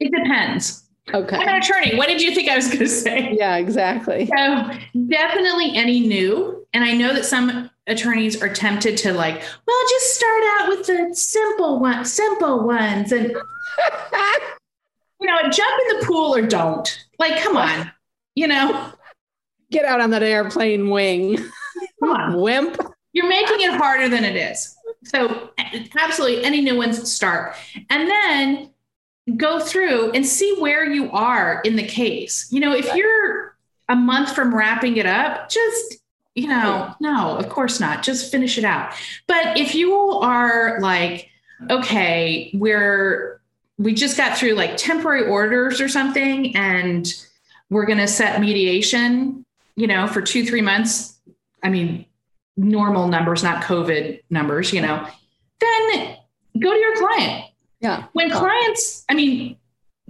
[0.00, 0.85] It depends.
[1.14, 1.36] Okay.
[1.36, 1.96] I'm an attorney.
[1.96, 3.36] What did you think I was going to say?
[3.38, 4.26] Yeah, exactly.
[4.26, 4.70] So
[5.06, 6.66] definitely any new.
[6.72, 10.86] And I know that some attorneys are tempted to like, well, just start out with
[10.86, 13.28] the simple one, simple ones, and
[15.20, 17.06] you know, jump in the pool or don't.
[17.18, 17.90] Like, come on,
[18.34, 18.92] you know,
[19.70, 21.36] get out on that airplane wing.
[22.00, 22.78] Come on, wimp.
[23.12, 24.76] You're making it harder than it is.
[25.04, 25.50] So,
[25.98, 27.54] absolutely, any new ones start.
[27.88, 28.70] And then
[29.34, 32.46] go through and see where you are in the case.
[32.50, 33.56] You know, if you're
[33.88, 35.96] a month from wrapping it up, just,
[36.34, 38.02] you know, no, of course not.
[38.02, 38.92] Just finish it out.
[39.26, 41.28] But if you are like,
[41.70, 43.40] okay, we're,
[43.78, 47.12] we just got through like temporary orders or something, and
[47.68, 51.18] we're going to set mediation, you know, for two, three months.
[51.62, 52.06] I mean,
[52.56, 55.06] normal numbers, not COVID numbers, you know,
[55.60, 56.16] then
[56.60, 57.44] go to your client.
[57.80, 58.04] Yeah.
[58.12, 59.56] When clients, I mean,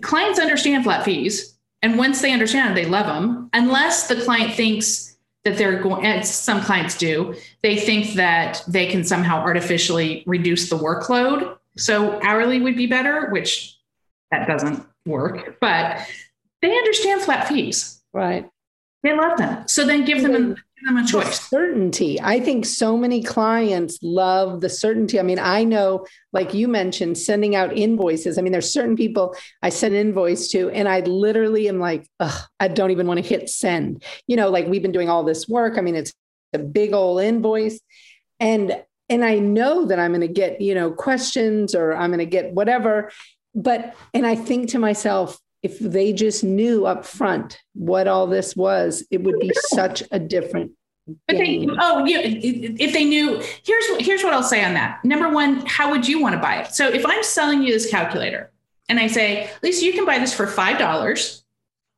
[0.01, 1.55] clients understand flat fees.
[1.83, 6.27] And once they understand, they love them, unless the client thinks that they're going, and
[6.27, 11.57] some clients do, they think that they can somehow artificially reduce the workload.
[11.77, 13.79] So hourly would be better, which
[14.31, 16.01] that doesn't work, but
[16.63, 18.03] they understand flat fees.
[18.13, 18.49] Right.
[19.03, 19.69] They love them.
[19.69, 21.41] So then give them them a choice.
[21.41, 22.21] certainty.
[22.21, 25.19] I think so many clients love the certainty.
[25.19, 28.39] I mean, I know, like you mentioned, sending out invoices.
[28.39, 32.09] I mean, there's certain people I send invoice to, and I literally am like,
[32.61, 34.05] I don't even want to hit send.
[34.27, 35.79] You know, like we've been doing all this work.
[35.79, 36.13] I mean, it's
[36.53, 37.81] a big old invoice.
[38.41, 42.19] And and I know that I'm going to get, you know, questions or I'm going
[42.19, 43.13] to get whatever.
[43.55, 48.55] But and I think to myself, if they just knew up front what all this
[48.55, 50.73] was, it would be such a different.
[51.29, 52.21] But they, oh, yeah.
[52.23, 55.05] If they knew, here's here's what I'll say on that.
[55.05, 56.75] Number one, how would you want to buy it?
[56.75, 58.51] So if I'm selling you this calculator,
[58.89, 61.45] and I say, Lisa, you can buy this for five dollars,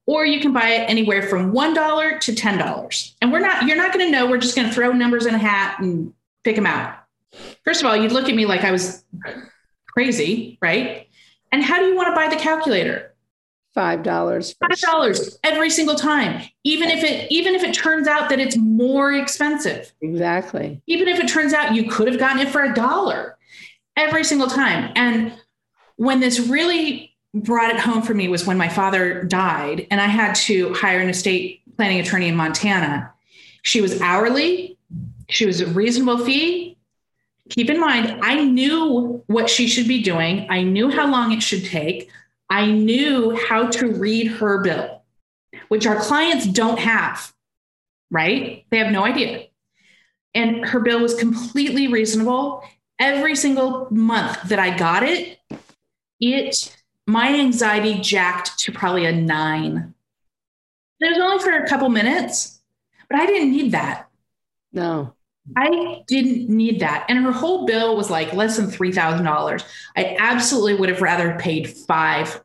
[0.06, 3.16] or you can buy it anywhere from one dollar to ten dollars.
[3.22, 4.28] And we're not, you're not going to know.
[4.28, 6.12] We're just going to throw numbers in a hat and
[6.44, 6.98] pick them out.
[7.64, 9.04] First of all, you'd look at me like I was
[9.88, 11.08] crazy, right?
[11.50, 13.07] And how do you want to buy the calculator?
[13.78, 18.28] Five dollars five dollars every single time even if it even if it turns out
[18.28, 19.92] that it's more expensive.
[20.02, 20.82] Exactly.
[20.86, 23.38] Even if it turns out you could have gotten it for a dollar
[23.96, 24.92] every single time.
[24.96, 25.32] And
[25.96, 30.06] when this really brought it home for me was when my father died and i
[30.06, 33.12] had to hire an estate planning attorney in montana.
[33.62, 34.76] She was hourly.
[35.28, 36.76] She was a reasonable fee.
[37.48, 40.46] Keep in mind i knew what she should be doing.
[40.50, 42.10] I knew how long it should take
[42.50, 45.02] I knew how to read her bill,
[45.68, 47.32] which our clients don't have,
[48.10, 48.64] right?
[48.70, 49.46] They have no idea.
[50.34, 52.62] And her bill was completely reasonable.
[52.98, 55.38] Every single month that I got it,
[56.20, 59.94] it my anxiety jacked to probably a nine.
[61.00, 62.60] It was only for a couple minutes,
[63.08, 64.08] but I didn't need that.
[64.72, 65.14] No.
[65.56, 67.06] I didn't need that.
[67.08, 69.64] And her whole bill was like less than $3,000.
[69.96, 72.42] I absolutely would have rather paid five,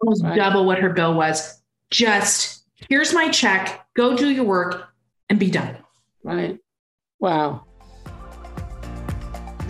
[0.00, 0.36] almost right.
[0.36, 4.88] double what her bill was, just here's my check, go do your work
[5.28, 5.76] and be done.
[6.22, 6.58] Right.
[7.18, 7.64] Wow.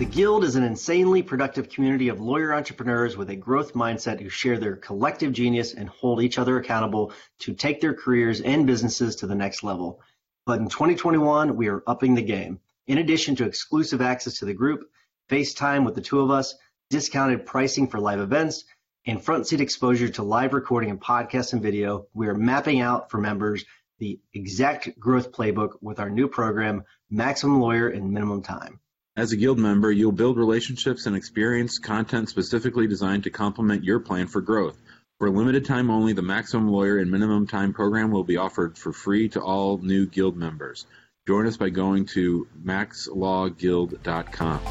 [0.01, 4.29] The Guild is an insanely productive community of lawyer entrepreneurs with a growth mindset who
[4.29, 9.15] share their collective genius and hold each other accountable to take their careers and businesses
[9.17, 10.01] to the next level.
[10.45, 12.59] But in 2021, we are upping the game.
[12.87, 14.89] In addition to exclusive access to the group,
[15.29, 16.55] FaceTime with the two of us,
[16.89, 18.63] discounted pricing for live events,
[19.05, 23.09] and front seat exposure to live recording and podcast and video, we are mapping out
[23.09, 23.65] for members
[23.99, 28.79] the exact growth playbook with our new program, Maximum Lawyer in Minimum Time.
[29.15, 33.99] As a Guild member, you'll build relationships and experience content specifically designed to complement your
[33.99, 34.77] plan for growth.
[35.21, 38.75] For a limited time only, the Maximum Lawyer and Minimum Time program will be offered
[38.75, 40.87] for free to all new Guild members.
[41.27, 44.61] Join us by going to maxlawguild.com.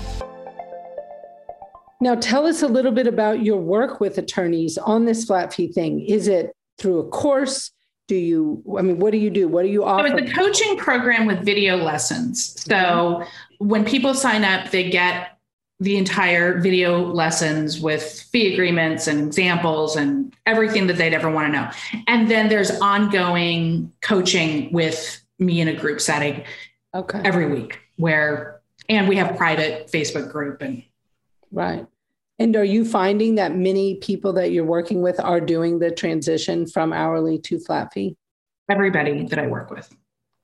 [2.00, 5.70] Now, tell us a little bit about your work with attorneys on this flat fee
[5.70, 6.00] thing.
[6.00, 7.70] Is it through a course?
[8.08, 9.46] Do you, I mean, what do you do?
[9.46, 10.08] What do you offer?
[10.08, 12.60] So it's a coaching program with video lessons.
[12.60, 13.22] So
[13.58, 15.38] when people sign up, they get
[15.80, 21.48] the entire video lessons with fee agreements and examples and everything that they'd ever want
[21.48, 21.70] to know.
[22.06, 26.44] And then there's ongoing coaching with me in a group setting
[26.94, 27.22] okay.
[27.24, 28.60] every week where,
[28.90, 30.82] and we have private Facebook group and.
[31.50, 31.86] Right.
[32.38, 36.66] And are you finding that many people that you're working with are doing the transition
[36.66, 38.16] from hourly to flat fee?
[38.68, 39.94] Everybody that I work with.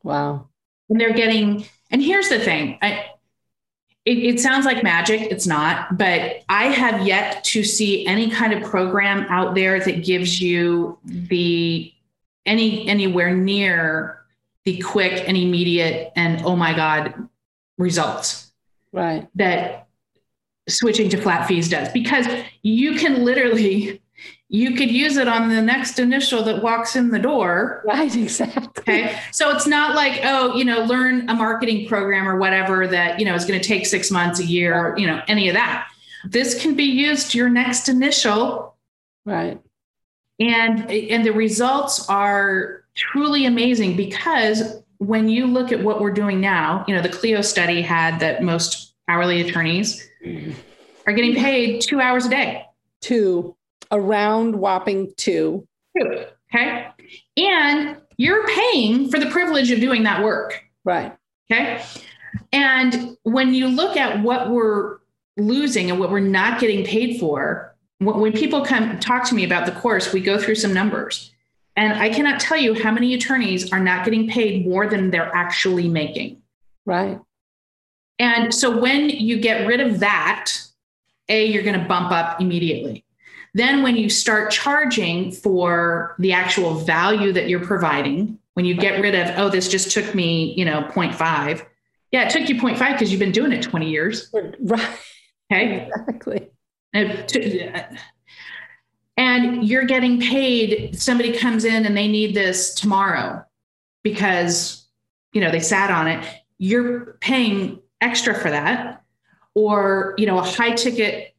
[0.02, 0.48] Wow.
[0.88, 3.06] And they're getting, and here's the thing I,
[4.06, 5.22] it, it, sounds like magic.
[5.22, 10.04] It's not, but I have yet to see any kind of program out there that
[10.04, 11.92] gives you the
[12.46, 14.22] any anywhere near
[14.64, 17.28] the quick and immediate and oh my god
[17.78, 18.52] results.
[18.92, 19.28] Right.
[19.34, 19.88] That
[20.68, 22.26] switching to flat fees does because
[22.62, 24.00] you can literally
[24.48, 27.82] you could use it on the next initial that walks in the door.
[27.84, 28.68] Right, exactly.
[28.78, 29.18] Okay.
[29.32, 33.24] So it's not like, oh, you know, learn a marketing program or whatever that, you
[33.26, 35.88] know, is going to take six months, a year, you know, any of that.
[36.24, 38.76] This can be used your next initial.
[39.24, 39.60] Right.
[40.38, 46.40] And and the results are truly amazing because when you look at what we're doing
[46.40, 50.52] now, you know, the Clio study had that most hourly attorneys mm-hmm.
[51.06, 52.64] are getting paid two hours a day.
[53.00, 53.55] Two
[53.90, 55.66] around whopping two.
[55.96, 56.24] Two.
[56.54, 56.88] Okay.
[57.36, 60.62] And you're paying for the privilege of doing that work.
[60.84, 61.16] Right.
[61.50, 61.84] Okay.
[62.52, 64.98] And when you look at what we're
[65.36, 69.66] losing and what we're not getting paid for, when people come talk to me about
[69.66, 71.32] the course, we go through some numbers.
[71.76, 75.34] And I cannot tell you how many attorneys are not getting paid more than they're
[75.34, 76.42] actually making.
[76.84, 77.18] Right.
[78.18, 80.52] And so when you get rid of that,
[81.28, 83.04] A, you're going to bump up immediately.
[83.56, 89.00] Then, when you start charging for the actual value that you're providing, when you get
[89.00, 91.64] rid of, oh, this just took me, you know, 0.5.
[92.12, 94.30] Yeah, it took you 0.5 because you've been doing it 20 years.
[94.60, 94.98] Right.
[95.50, 95.88] Okay.
[95.88, 96.48] Exactly.
[99.16, 103.42] And you're getting paid, somebody comes in and they need this tomorrow
[104.02, 104.86] because,
[105.32, 106.26] you know, they sat on it.
[106.58, 109.04] You're paying extra for that.
[109.54, 111.35] Or, you know, a high ticket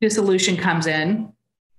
[0.00, 1.32] dissolution comes in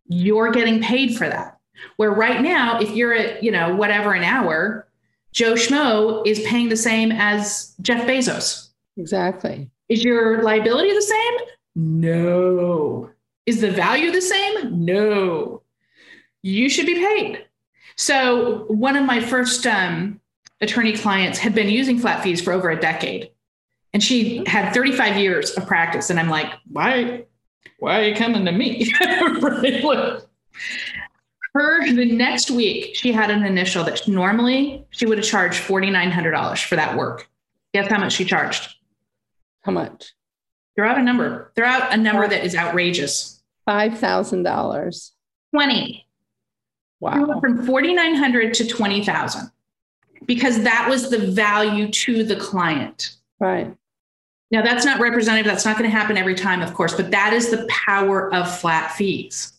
[0.07, 1.59] you're getting paid for that.
[1.97, 4.87] Where right now, if you're at, you know, whatever an hour,
[5.33, 8.69] Joe Schmo is paying the same as Jeff Bezos.
[8.97, 9.69] Exactly.
[9.89, 11.33] Is your liability the same?
[11.75, 13.09] No.
[13.45, 14.85] Is the value the same?
[14.85, 15.61] No.
[16.41, 17.45] You should be paid.
[17.97, 20.21] So, one of my first um,
[20.61, 23.31] attorney clients had been using flat fees for over a decade.
[23.93, 26.09] And she had 35 years of practice.
[26.09, 27.25] And I'm like, why?
[27.79, 28.91] Why are you coming to me?
[31.53, 35.89] Her the next week, she had an initial that normally she would have charged forty
[35.89, 37.29] nine hundred dollars for that work.
[37.73, 38.75] Guess how much she charged?
[39.61, 40.13] How much?
[40.75, 41.51] Throw out a number.
[41.55, 43.41] Throw out a number that is outrageous.
[43.65, 45.13] Five thousand dollars.
[45.53, 46.05] Twenty.
[46.99, 47.39] Wow.
[47.39, 49.49] From forty nine hundred to twenty thousand,
[50.25, 53.15] because that was the value to the client.
[53.39, 53.73] Right.
[54.51, 55.51] Now, that's not representative.
[55.51, 58.59] That's not going to happen every time, of course, but that is the power of
[58.59, 59.53] flat fees.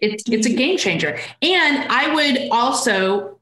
[0.00, 1.18] It's, it's a game changer.
[1.42, 3.38] And I would also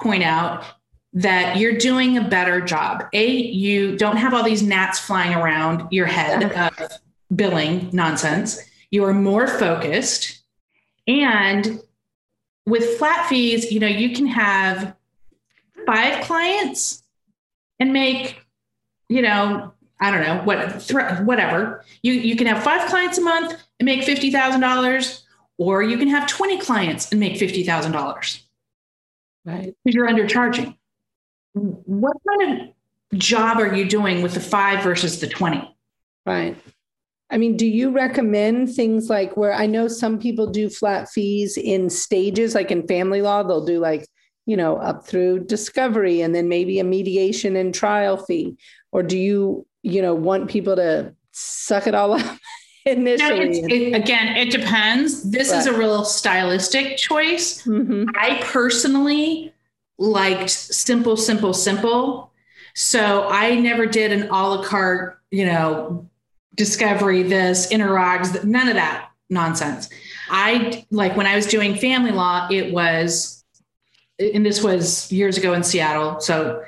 [0.00, 0.64] point out
[1.12, 3.04] that you're doing a better job.
[3.12, 6.98] A, you don't have all these gnats flying around your head of
[7.34, 8.60] billing nonsense.
[8.90, 10.42] You are more focused.
[11.06, 11.80] And
[12.66, 14.94] with flat fees, you know, you can have
[15.86, 17.02] five clients
[17.80, 18.39] and make
[19.10, 21.84] you know, I don't know what, th- whatever.
[22.02, 25.24] You you can have five clients a month and make fifty thousand dollars,
[25.58, 28.46] or you can have twenty clients and make fifty thousand dollars.
[29.44, 29.74] Right.
[29.84, 30.76] Because you're undercharging.
[31.52, 32.60] What kind
[33.12, 35.76] of job are you doing with the five versus the 20?
[36.26, 36.56] Right.
[37.30, 41.56] I mean, do you recommend things like where I know some people do flat fees
[41.56, 44.06] in stages, like in family law, they'll do like,
[44.46, 48.56] you know, up through discovery and then maybe a mediation and trial fee?
[48.92, 52.38] Or do you, you know, want people to suck it all up
[52.84, 53.60] initially?
[53.60, 55.30] It, again, it depends.
[55.30, 55.58] This right.
[55.58, 57.62] is a real stylistic choice.
[57.64, 58.10] Mm-hmm.
[58.16, 59.52] I personally
[59.98, 62.32] liked simple, simple, simple.
[62.74, 66.08] So I never did an a la carte, you know,
[66.54, 69.88] discovery, this, interrogs, none of that nonsense.
[70.30, 73.44] I like when I was doing family law, it was,
[74.18, 76.20] and this was years ago in Seattle.
[76.20, 76.64] So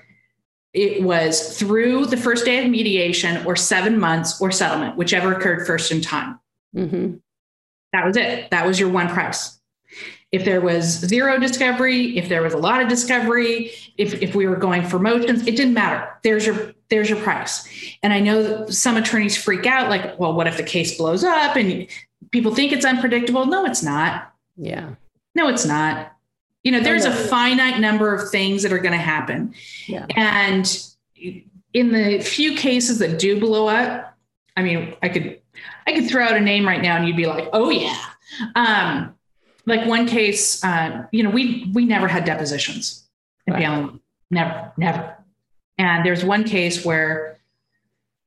[0.75, 5.67] it was through the first day of mediation or seven months or settlement, whichever occurred
[5.67, 6.39] first in time.
[6.75, 7.17] Mm-hmm.
[7.93, 8.51] That was it.
[8.51, 9.59] That was your one price.
[10.31, 14.47] If there was zero discovery, if there was a lot of discovery, if, if we
[14.47, 16.09] were going for motions, it didn't matter.
[16.23, 17.69] There's your there's your price.
[18.03, 21.57] And I know some attorneys freak out, like, well, what if the case blows up
[21.57, 21.87] and
[22.31, 23.45] people think it's unpredictable?
[23.45, 24.33] No, it's not.
[24.57, 24.95] Yeah.
[25.35, 26.12] No, it's not.
[26.63, 29.55] You know, there's a finite number of things that are going to happen.
[29.87, 30.07] Yeah.
[30.15, 30.83] And
[31.73, 34.17] in the few cases that do blow up,
[34.57, 35.41] I mean, I could
[35.87, 37.99] I could throw out a name right now and you'd be like, oh yeah.
[38.55, 39.15] Um,
[39.67, 43.05] like one case, uh, you know, we we never had depositions
[43.47, 43.63] in right.
[44.31, 45.17] Never, never.
[45.79, 47.39] And there's one case where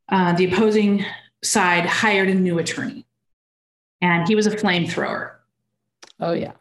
[0.10, 1.04] uh, the opposing
[1.44, 3.06] side hired a new attorney,
[4.02, 5.32] and he was a flamethrower.
[6.20, 6.52] Oh yeah.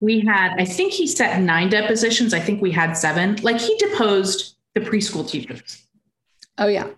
[0.00, 2.32] We had, I think he set nine depositions.
[2.32, 3.36] I think we had seven.
[3.42, 5.82] Like he deposed the preschool teachers.
[6.58, 6.88] Oh yeah.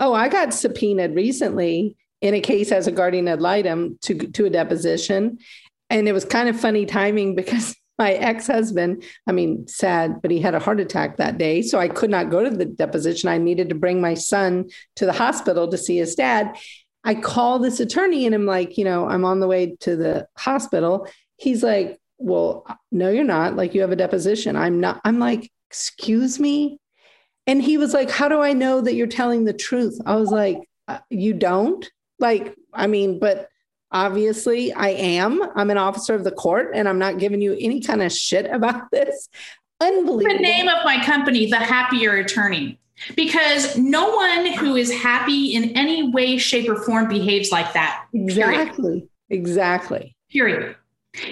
[0.00, 4.46] Oh, I got subpoenaed recently in a case as a guardian ad litem to to
[4.46, 5.38] a deposition,
[5.90, 10.40] and it was kind of funny timing because my ex-husband i mean sad but he
[10.40, 13.38] had a heart attack that day so i could not go to the deposition i
[13.38, 16.56] needed to bring my son to the hospital to see his dad
[17.04, 20.26] i call this attorney and i'm like you know i'm on the way to the
[20.36, 21.06] hospital
[21.36, 25.50] he's like well no you're not like you have a deposition i'm not i'm like
[25.70, 26.78] excuse me
[27.46, 30.30] and he was like how do i know that you're telling the truth i was
[30.30, 30.58] like
[30.88, 33.48] uh, you don't like i mean but
[33.94, 35.40] Obviously, I am.
[35.54, 38.46] I'm an officer of the court and I'm not giving you any kind of shit
[38.46, 39.28] about this.
[39.80, 40.36] Unbelievable.
[40.36, 42.80] The name of my company, The Happier Attorney,
[43.14, 48.04] because no one who is happy in any way, shape, or form behaves like that.
[48.12, 48.82] Exactly.
[48.82, 49.08] Period.
[49.30, 50.16] Exactly.
[50.28, 50.76] Period.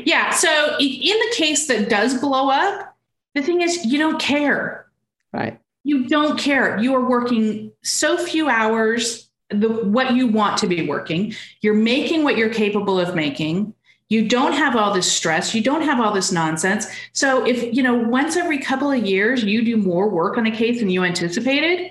[0.04, 0.30] Yeah.
[0.30, 2.96] So in the case that does blow up,
[3.34, 4.86] the thing is, you don't care.
[5.32, 5.58] Right.
[5.84, 6.78] You don't care.
[6.78, 12.24] You are working so few hours the what you want to be working you're making
[12.24, 13.74] what you're capable of making
[14.08, 17.82] you don't have all this stress you don't have all this nonsense so if you
[17.82, 21.04] know once every couple of years you do more work on a case than you
[21.04, 21.90] anticipated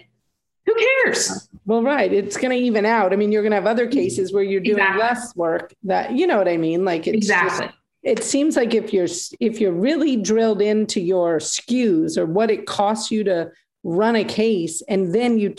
[0.66, 3.68] who cares well right it's going to even out i mean you're going to have
[3.68, 5.02] other cases where you're doing exactly.
[5.02, 8.92] less work that you know what i mean like exactly just, it seems like if
[8.94, 9.08] you're
[9.40, 13.52] if you're really drilled into your SKUs or what it costs you to
[13.84, 15.56] run a case and then you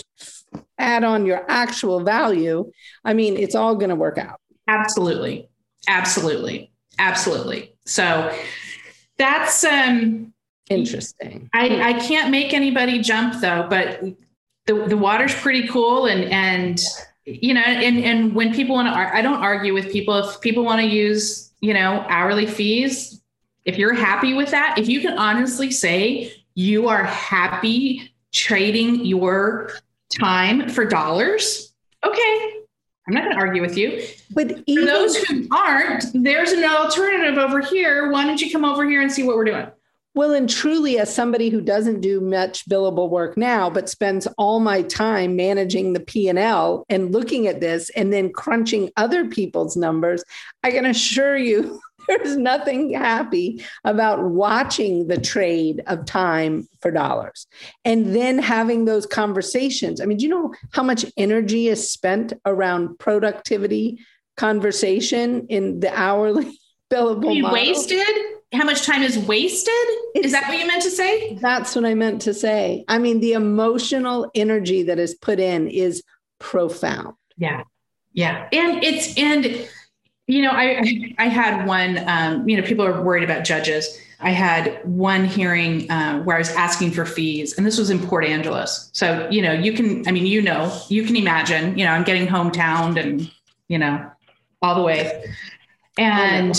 [0.79, 2.71] add on your actual value,
[3.05, 4.41] I mean, it's all going to work out.
[4.69, 5.49] Absolutely.
[5.89, 6.73] Absolutely.
[6.99, 7.75] Absolutely.
[7.87, 8.37] So
[9.19, 10.33] that's um
[10.69, 11.49] interesting.
[11.53, 14.03] I, I can't make anybody jump though, but
[14.67, 16.81] the, the water's pretty cool and and
[17.25, 20.65] you know and and when people want to I don't argue with people if people
[20.65, 23.23] want to use, you know, hourly fees,
[23.65, 29.71] if you're happy with that, if you can honestly say you are happy trading your
[30.21, 31.73] time for dollars,
[32.05, 32.53] okay,
[33.07, 34.05] I'm not going to argue with you.
[34.33, 38.11] But even, for those who aren't, there's an alternative over here.
[38.11, 39.67] Why don't you come over here and see what we're doing?
[40.15, 44.61] Well, and truly, as somebody who doesn't do much billable work now, but spends all
[44.61, 49.29] my time managing the P and L and looking at this, and then crunching other
[49.29, 50.23] people's numbers,
[50.63, 57.47] I can assure you, there's nothing happy about watching the trade of time for dollars
[57.85, 60.01] and then having those conversations.
[60.01, 64.01] I mean, do you know how much energy is spent around productivity
[64.37, 66.59] conversation in the hourly
[66.91, 67.53] billable model?
[67.53, 68.07] Wasted?
[68.53, 69.73] How much time is wasted?
[70.15, 71.35] It's, is that what you meant to say?
[71.37, 72.85] That's what I meant to say.
[72.89, 76.03] I mean, the emotional energy that is put in is
[76.39, 77.15] profound.
[77.37, 77.65] Yeah.
[78.13, 78.49] Yeah.
[78.53, 79.69] And it's, and,
[80.27, 81.99] you know, I I had one.
[82.07, 83.99] Um, you know, people are worried about judges.
[84.21, 87.99] I had one hearing uh, where I was asking for fees, and this was in
[87.99, 88.89] Port Angeles.
[88.93, 90.07] So you know, you can.
[90.07, 91.77] I mean, you know, you can imagine.
[91.77, 93.31] You know, I'm getting hometowned, and
[93.67, 94.11] you know,
[94.63, 95.25] all the way.
[95.99, 96.55] And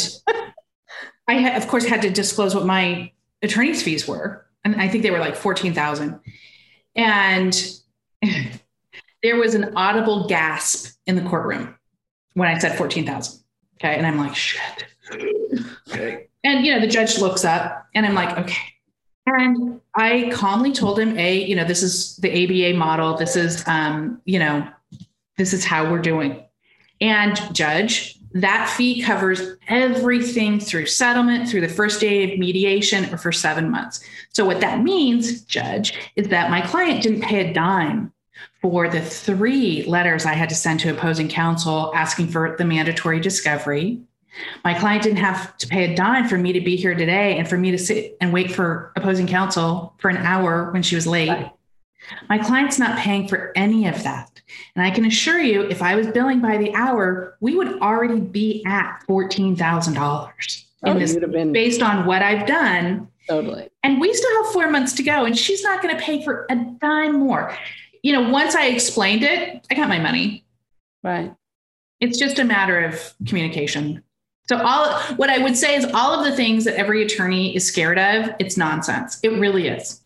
[1.27, 3.11] I, of course, had to disclose what my
[3.41, 4.45] attorney's fees were.
[4.63, 6.19] And I think they were like 14,000.
[6.95, 7.79] And
[9.23, 11.75] there was an audible gasp in the courtroom
[12.33, 13.41] when I said 14,000.
[13.77, 13.95] Okay.
[13.95, 14.85] And I'm like, shit.
[15.89, 16.27] Okay.
[16.43, 18.61] And, you know, the judge looks up and I'm like, okay.
[19.25, 23.15] And I calmly told him, A, you know, this is the ABA model.
[23.15, 24.67] This is, um, you know,
[25.37, 26.43] this is how we're doing.
[26.99, 33.17] And judge, that fee covers everything through settlement, through the first day of mediation, or
[33.17, 34.03] for seven months.
[34.29, 38.11] So, what that means, Judge, is that my client didn't pay a dime
[38.61, 43.19] for the three letters I had to send to opposing counsel asking for the mandatory
[43.19, 44.01] discovery.
[44.63, 47.47] My client didn't have to pay a dime for me to be here today and
[47.47, 51.05] for me to sit and wait for opposing counsel for an hour when she was
[51.05, 51.51] late.
[52.29, 54.32] My client's not paying for any of that.
[54.75, 58.19] And I can assure you, if I was billing by the hour, we would already
[58.19, 61.51] be at $14,000 oh, this, been...
[61.51, 63.07] based on what I've done.
[63.27, 63.69] Totally.
[63.83, 66.45] And we still have four months to go, and she's not going to pay for
[66.49, 67.55] a dime more.
[68.01, 70.45] You know, once I explained it, I got my money.
[71.03, 71.33] Right.
[71.99, 74.03] It's just a matter of communication.
[74.49, 77.65] So all what I would say is all of the things that every attorney is
[77.65, 79.19] scared of, it's nonsense.
[79.23, 80.01] It really is.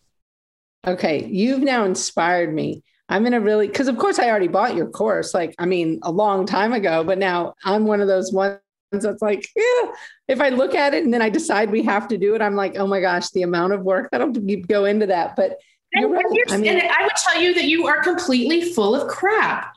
[0.86, 2.84] Okay, you've now inspired me.
[3.08, 6.00] I'm in a really because of course I already bought your course, like I mean
[6.02, 8.60] a long time ago, but now I'm one of those ones
[8.92, 9.92] that's like, yeah,
[10.28, 12.54] if I look at it and then I decide we have to do it, I'm
[12.54, 15.36] like, oh my gosh, the amount of work that'll go into that.
[15.36, 15.58] But
[15.94, 16.24] you're right.
[16.50, 19.74] I, mean, I would tell you that you are completely full of crap.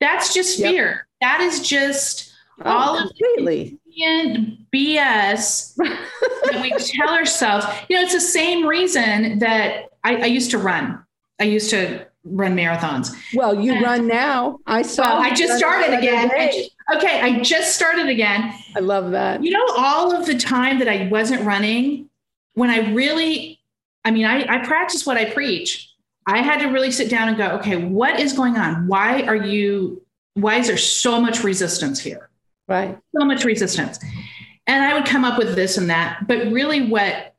[0.00, 0.70] That's just yep.
[0.70, 1.08] fear.
[1.20, 2.32] That is just
[2.64, 3.78] oh, all completely.
[3.86, 7.66] of BS that we tell ourselves.
[7.88, 11.04] You know, it's the same reason that I, I used to run.
[11.40, 13.14] I used to run marathons.
[13.34, 14.58] Well, you and, run now.
[14.66, 15.02] I saw.
[15.02, 16.30] Well, I just started again.
[16.32, 18.54] I okay, I just started again.
[18.76, 19.42] I love that.
[19.42, 22.08] You know, all of the time that I wasn't running,
[22.54, 23.60] when I really,
[24.04, 25.90] I mean, I, I practice what I preach.
[26.26, 28.86] I had to really sit down and go, okay, what is going on?
[28.86, 30.02] Why are you?
[30.34, 32.28] Why is there so much resistance here?
[32.68, 32.96] Right.
[33.16, 33.98] So much resistance.
[34.66, 37.32] And I would come up with this and that, but really, what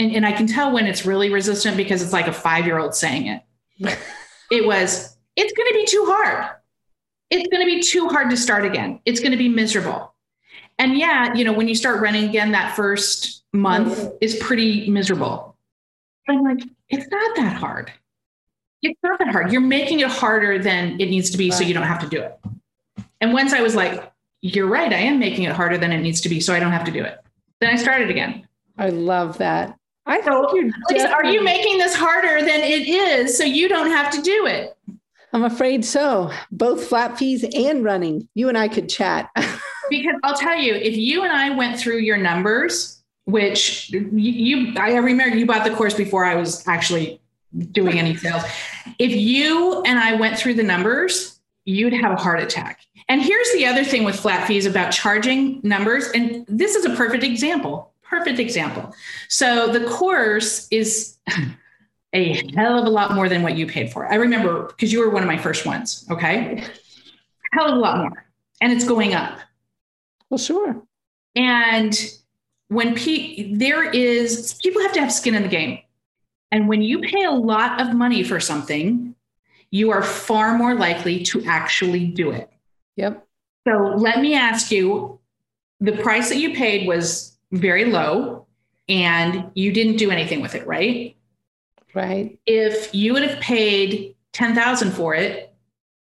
[0.00, 2.78] and, and I can tell when it's really resistant because it's like a five year
[2.78, 3.42] old saying it.
[4.50, 6.56] it was, it's going to be too hard.
[7.30, 9.00] It's going to be too hard to start again.
[9.04, 10.14] It's going to be miserable.
[10.78, 14.16] And yeah, you know, when you start running again, that first month mm-hmm.
[14.20, 15.56] is pretty miserable.
[16.28, 17.92] I'm like, it's not that hard.
[18.82, 19.52] It's not that hard.
[19.52, 22.22] You're making it harder than it needs to be so you don't have to do
[22.22, 22.38] it.
[23.20, 24.10] And once I was like,
[24.40, 26.72] you're right, I am making it harder than it needs to be so I don't
[26.72, 27.18] have to do it.
[27.60, 28.48] Then I started again.
[28.78, 29.78] I love that.
[30.06, 30.72] I so, you
[31.06, 34.76] are you making this harder than it is so you don't have to do it?
[35.32, 36.32] I'm afraid so.
[36.50, 38.28] Both flat fees and running.
[38.34, 39.30] You and I could chat.
[39.90, 44.74] because I'll tell you, if you and I went through your numbers, which you, you
[44.76, 47.20] I remember you bought the course before I was actually
[47.72, 48.42] doing any sales.
[48.98, 52.80] If you and I went through the numbers, you'd have a heart attack.
[53.08, 56.08] And here's the other thing with flat fees about charging numbers.
[56.14, 58.94] And this is a perfect example perfect example.
[59.28, 61.16] So the course is
[62.12, 64.06] a hell of a lot more than what you paid for.
[64.06, 66.04] I remember because you were one of my first ones.
[66.10, 66.64] Okay.
[67.52, 68.26] Hell of a lot more.
[68.60, 69.38] And it's going up.
[70.28, 70.82] Well, sure.
[71.34, 71.98] And
[72.68, 75.78] when pe- there is, people have to have skin in the game.
[76.52, 79.14] And when you pay a lot of money for something,
[79.70, 82.50] you are far more likely to actually do it.
[82.96, 83.24] Yep.
[83.68, 85.20] So let me ask you
[85.80, 88.46] the price that you paid was very low
[88.88, 91.16] and you didn't do anything with it, right?
[91.94, 92.38] Right.
[92.46, 95.52] If you would have paid 10,000 for it,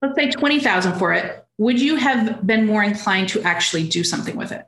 [0.02, 4.36] let's say 20,000 for it, would you have been more inclined to actually do something
[4.36, 4.66] with it?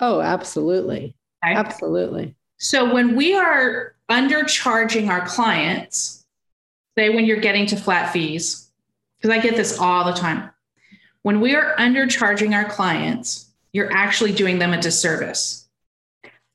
[0.00, 1.14] Oh, absolutely.
[1.44, 1.54] Okay.
[1.54, 2.34] Absolutely.
[2.58, 6.24] So when we are undercharging our clients,
[6.96, 8.68] say when you're getting to flat fees,
[9.16, 10.50] because I get this all the time.
[11.22, 15.57] When we are undercharging our clients, you're actually doing them a disservice.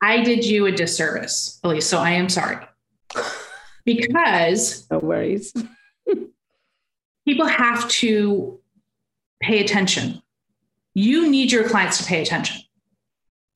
[0.04, 1.88] I did you a disservice, Elise.
[1.88, 2.58] So I am sorry.
[3.86, 5.54] Because no worries.
[7.26, 8.60] people have to
[9.42, 10.22] pay attention.
[10.94, 12.62] You need your clients to pay attention.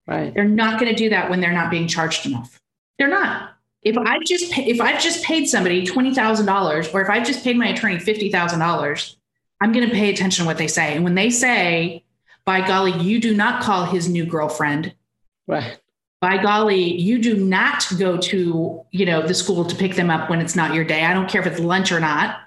[0.07, 0.33] Right.
[0.33, 2.61] They're not going to do that when they're not being charged enough.
[2.97, 3.51] They're not.
[3.81, 7.27] If I've just pay, if I've just paid somebody twenty thousand dollars, or if I've
[7.27, 9.17] just paid my attorney fifty thousand dollars,
[9.59, 10.95] I'm going to pay attention to what they say.
[10.95, 12.05] And when they say,
[12.45, 14.93] "By golly, you do not call his new girlfriend,"
[15.45, 15.77] right?
[16.19, 20.29] By golly, you do not go to, you know, the school to pick them up
[20.29, 21.05] when it's not your day.
[21.05, 22.39] I don't care if it's lunch or not.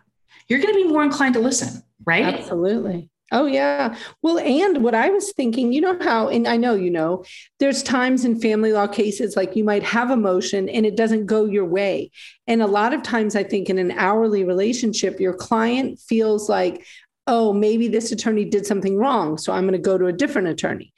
[0.49, 2.25] You're going to be more inclined to listen, right?
[2.25, 3.11] Absolutely.
[3.33, 3.97] Oh, yeah.
[4.23, 7.25] Well, and what I was thinking, you know how, and I know you know,
[7.61, 11.27] there's times in family law cases like you might have a motion and it doesn't
[11.27, 12.11] go your way.
[12.49, 16.85] And a lot of times, I think in an hourly relationship, your client feels like,
[17.29, 19.39] oh, maybe this attorney did something wrong.
[19.39, 20.93] So I'm going to go to a different attorney.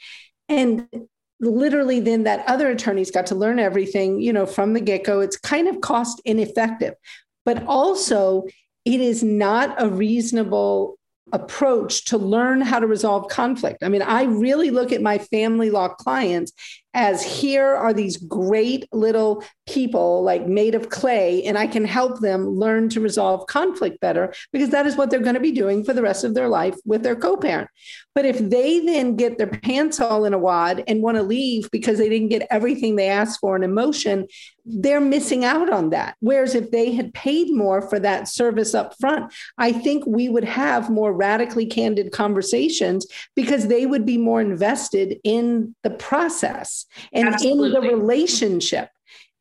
[0.48, 0.88] And
[1.42, 5.36] literally then that other attorney's got to learn everything you know from the get-go it's
[5.36, 6.94] kind of cost ineffective
[7.44, 8.44] but also
[8.84, 10.98] it is not a reasonable
[11.32, 13.82] approach to learn how to resolve conflict.
[13.82, 16.52] I mean, I really look at my family law clients
[16.94, 22.20] as here are these great little people like made of clay, and I can help
[22.20, 25.84] them learn to resolve conflict better because that is what they're going to be doing
[25.84, 27.68] for the rest of their life with their co parent.
[28.14, 31.70] But if they then get their pants all in a wad and want to leave
[31.70, 34.26] because they didn't get everything they asked for in emotion,
[34.64, 36.16] they're missing out on that.
[36.20, 40.44] Whereas if they had paid more for that service up front, I think we would
[40.44, 46.81] have more radically candid conversations because they would be more invested in the process
[47.12, 47.66] and Absolutely.
[47.66, 48.88] in the relationship.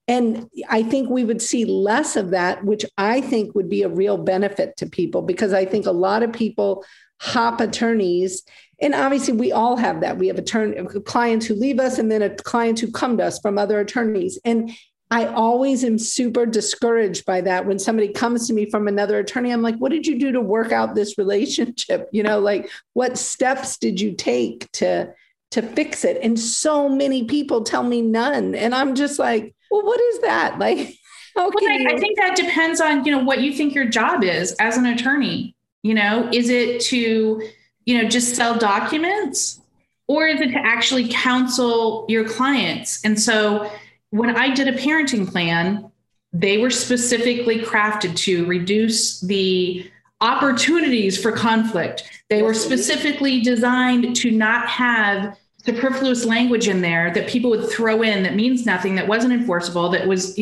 [0.07, 3.89] And I think we would see less of that, which I think would be a
[3.89, 6.83] real benefit to people because I think a lot of people
[7.21, 8.43] hop attorneys.
[8.81, 10.17] And obviously, we all have that.
[10.17, 13.39] We have attorney clients who leave us, and then a clients who come to us
[13.39, 14.39] from other attorneys.
[14.43, 14.71] And
[15.11, 19.51] I always am super discouraged by that when somebody comes to me from another attorney.
[19.51, 22.09] I'm like, what did you do to work out this relationship?
[22.11, 25.13] You know, like what steps did you take to
[25.51, 26.17] to fix it?
[26.21, 28.55] And so many people tell me none.
[28.55, 30.57] And I'm just like, well, what is that?
[30.59, 30.95] Like,
[31.33, 34.51] well, I, I think that depends on, you know, what you think your job is
[34.59, 35.55] as an attorney.
[35.81, 37.41] You know, is it to,
[37.85, 39.61] you know, just sell documents
[40.07, 43.01] or is it to actually counsel your clients?
[43.05, 43.71] And so
[44.09, 45.89] when I did a parenting plan,
[46.33, 49.89] they were specifically crafted to reduce the
[50.21, 52.03] opportunities for conflict.
[52.29, 58.01] They were specifically designed to not have superfluous language in there that people would throw
[58.01, 60.39] in that means nothing, that wasn't enforceable, that was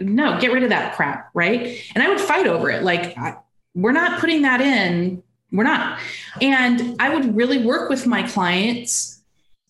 [0.00, 1.82] no, get rid of that crap, right?
[1.94, 2.82] And I would fight over it.
[2.82, 3.16] Like,
[3.74, 5.22] we're not putting that in.
[5.50, 6.00] We're not.
[6.42, 9.22] And I would really work with my clients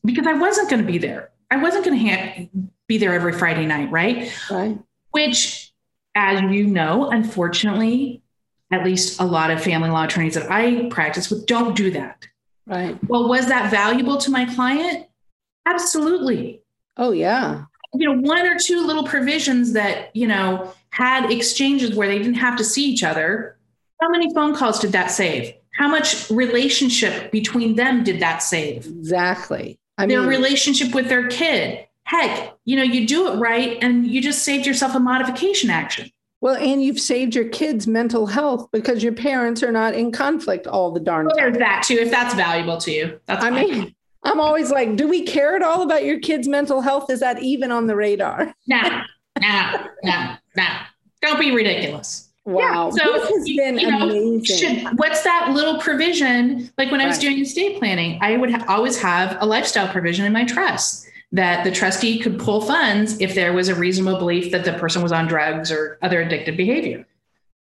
[0.04, 1.30] because I wasn't going to be there.
[1.50, 2.48] I wasn't going to ha-
[2.86, 4.32] be there every Friday night, right?
[4.50, 4.78] Right.
[5.12, 5.72] Which,
[6.14, 8.22] as you know, unfortunately,
[8.70, 12.26] at least a lot of family law attorneys that I practice with don't do that.
[12.68, 12.98] Right.
[13.08, 15.06] Well, was that valuable to my client?
[15.66, 16.62] Absolutely.
[16.96, 17.64] Oh, yeah.
[17.94, 22.34] You know, one or two little provisions that, you know, had exchanges where they didn't
[22.34, 23.56] have to see each other.
[24.00, 25.54] How many phone calls did that save?
[25.78, 28.86] How much relationship between them did that save?
[28.86, 29.78] Exactly.
[29.96, 31.86] I mean, their relationship with their kid.
[32.04, 36.10] Heck, you know, you do it right and you just saved yourself a modification action.
[36.40, 40.66] Well, and you've saved your kids' mental health because your parents are not in conflict
[40.66, 41.36] all the darn time.
[41.36, 43.20] There's that too, if that's valuable to you.
[43.26, 43.70] That's I fine.
[43.70, 47.10] mean, I'm always like, do we care at all about your kids' mental health?
[47.10, 48.54] Is that even on the radar?
[48.66, 49.02] No,
[49.40, 50.66] no, no, no.
[51.22, 52.28] Don't be ridiculous.
[52.44, 52.90] Wow.
[52.96, 54.44] Yeah, so this has you, been you know, amazing.
[54.44, 56.70] Should, what's that little provision?
[56.78, 60.24] Like when I was doing estate planning, I would ha- always have a lifestyle provision
[60.24, 64.50] in my trust that the trustee could pull funds if there was a reasonable belief
[64.52, 67.06] that the person was on drugs or other addictive behavior.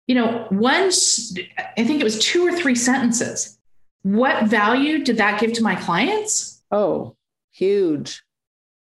[0.08, 1.38] You know, once
[1.78, 3.58] I think it was two or three sentences.
[4.04, 6.64] What value did that give to my clients?
[6.72, 7.16] Oh,
[7.52, 8.24] huge.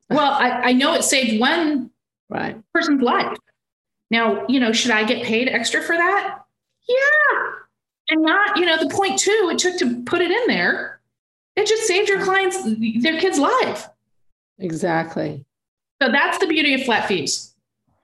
[0.09, 1.91] Well, I, I know it saved one
[2.27, 2.59] right.
[2.73, 3.37] person's life.
[4.09, 6.39] Now, you know, should I get paid extra for that?
[6.89, 7.51] Yeah.
[8.09, 10.99] And not, you know, the point two it took to put it in there.
[11.55, 13.87] It just saved your clients their kid's life.
[14.61, 15.45] Exactly.
[16.01, 17.53] So that's the beauty of flat fees.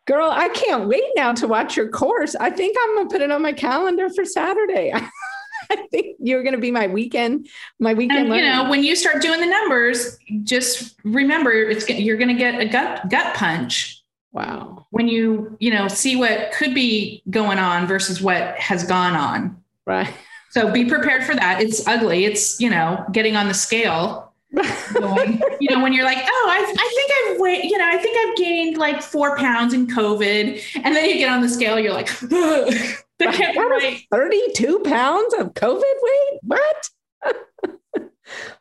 [0.05, 2.35] Girl, I can't wait now to watch your course.
[2.35, 4.93] I think I'm going to put it on my calendar for Saturday.
[5.69, 7.49] I think you're going to be my weekend,
[7.79, 8.27] my weekend.
[8.27, 12.35] And, you know, when you start doing the numbers, just remember it's you're going to
[12.35, 14.01] get a gut gut punch.
[14.31, 14.85] Wow.
[14.91, 19.61] When you you know see what could be going on versus what has gone on.
[19.85, 20.13] Right.
[20.51, 21.61] So be prepared for that.
[21.61, 22.25] It's ugly.
[22.25, 26.73] It's you know getting on the scale going, you know, when you're like, oh, I,
[26.77, 30.61] I think I've weighed, you know, I think I've gained like four pounds in COVID.
[30.83, 34.01] And then you get on the scale, you're like, that can't be right.
[34.11, 36.39] 32 pounds of COVID weight?
[36.43, 36.89] What?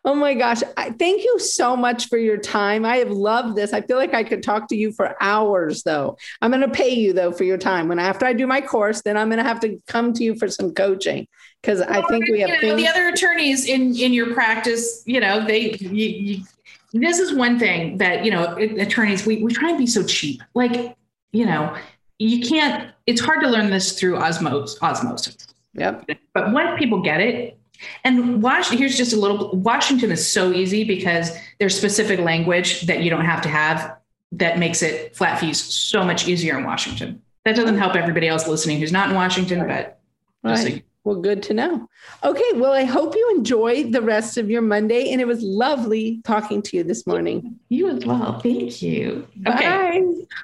[0.05, 0.63] oh my gosh.
[0.77, 2.85] I, thank you so much for your time.
[2.85, 3.73] I have loved this.
[3.73, 6.17] I feel like I could talk to you for hours though.
[6.43, 7.89] I'm going to pay you though for your time.
[7.89, 10.37] When after I do my course, then I'm going to have to come to you
[10.37, 11.29] for some coaching
[11.67, 15.03] because I think we have you know, the other attorneys in in your practice.
[15.05, 16.45] You know, they you, you,
[16.93, 20.43] this is one thing that you know attorneys we we try and be so cheap.
[20.55, 20.97] Like
[21.33, 21.77] you know,
[22.21, 22.93] you can't.
[23.07, 24.81] It's hard to learn this through osmosis.
[24.81, 25.37] Osmosis.
[25.75, 26.09] Yep.
[26.33, 27.59] But once people get it,
[28.05, 33.03] And Washington, here's just a little Washington is so easy because there's specific language that
[33.03, 33.97] you don't have to have
[34.33, 37.21] that makes it flat fees so much easier in Washington.
[37.45, 40.01] That doesn't help everybody else listening who's not in Washington, but
[40.43, 40.59] right.
[40.59, 41.89] So well, good to know.
[42.25, 46.21] Okay, well, I hope you enjoy the rest of your Monday, and it was lovely
[46.25, 47.61] talking to you this morning.
[47.69, 48.41] You as well.
[48.41, 49.25] Thank you.
[49.37, 50.03] Bye.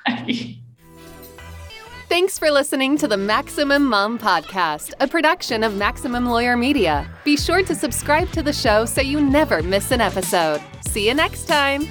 [0.09, 0.59] Okay.
[2.09, 7.11] Thanks for listening to the Maximum Mom Podcast, a production of Maximum Lawyer Media.
[7.25, 10.63] Be sure to subscribe to the show so you never miss an episode.
[10.87, 11.89] See you next time.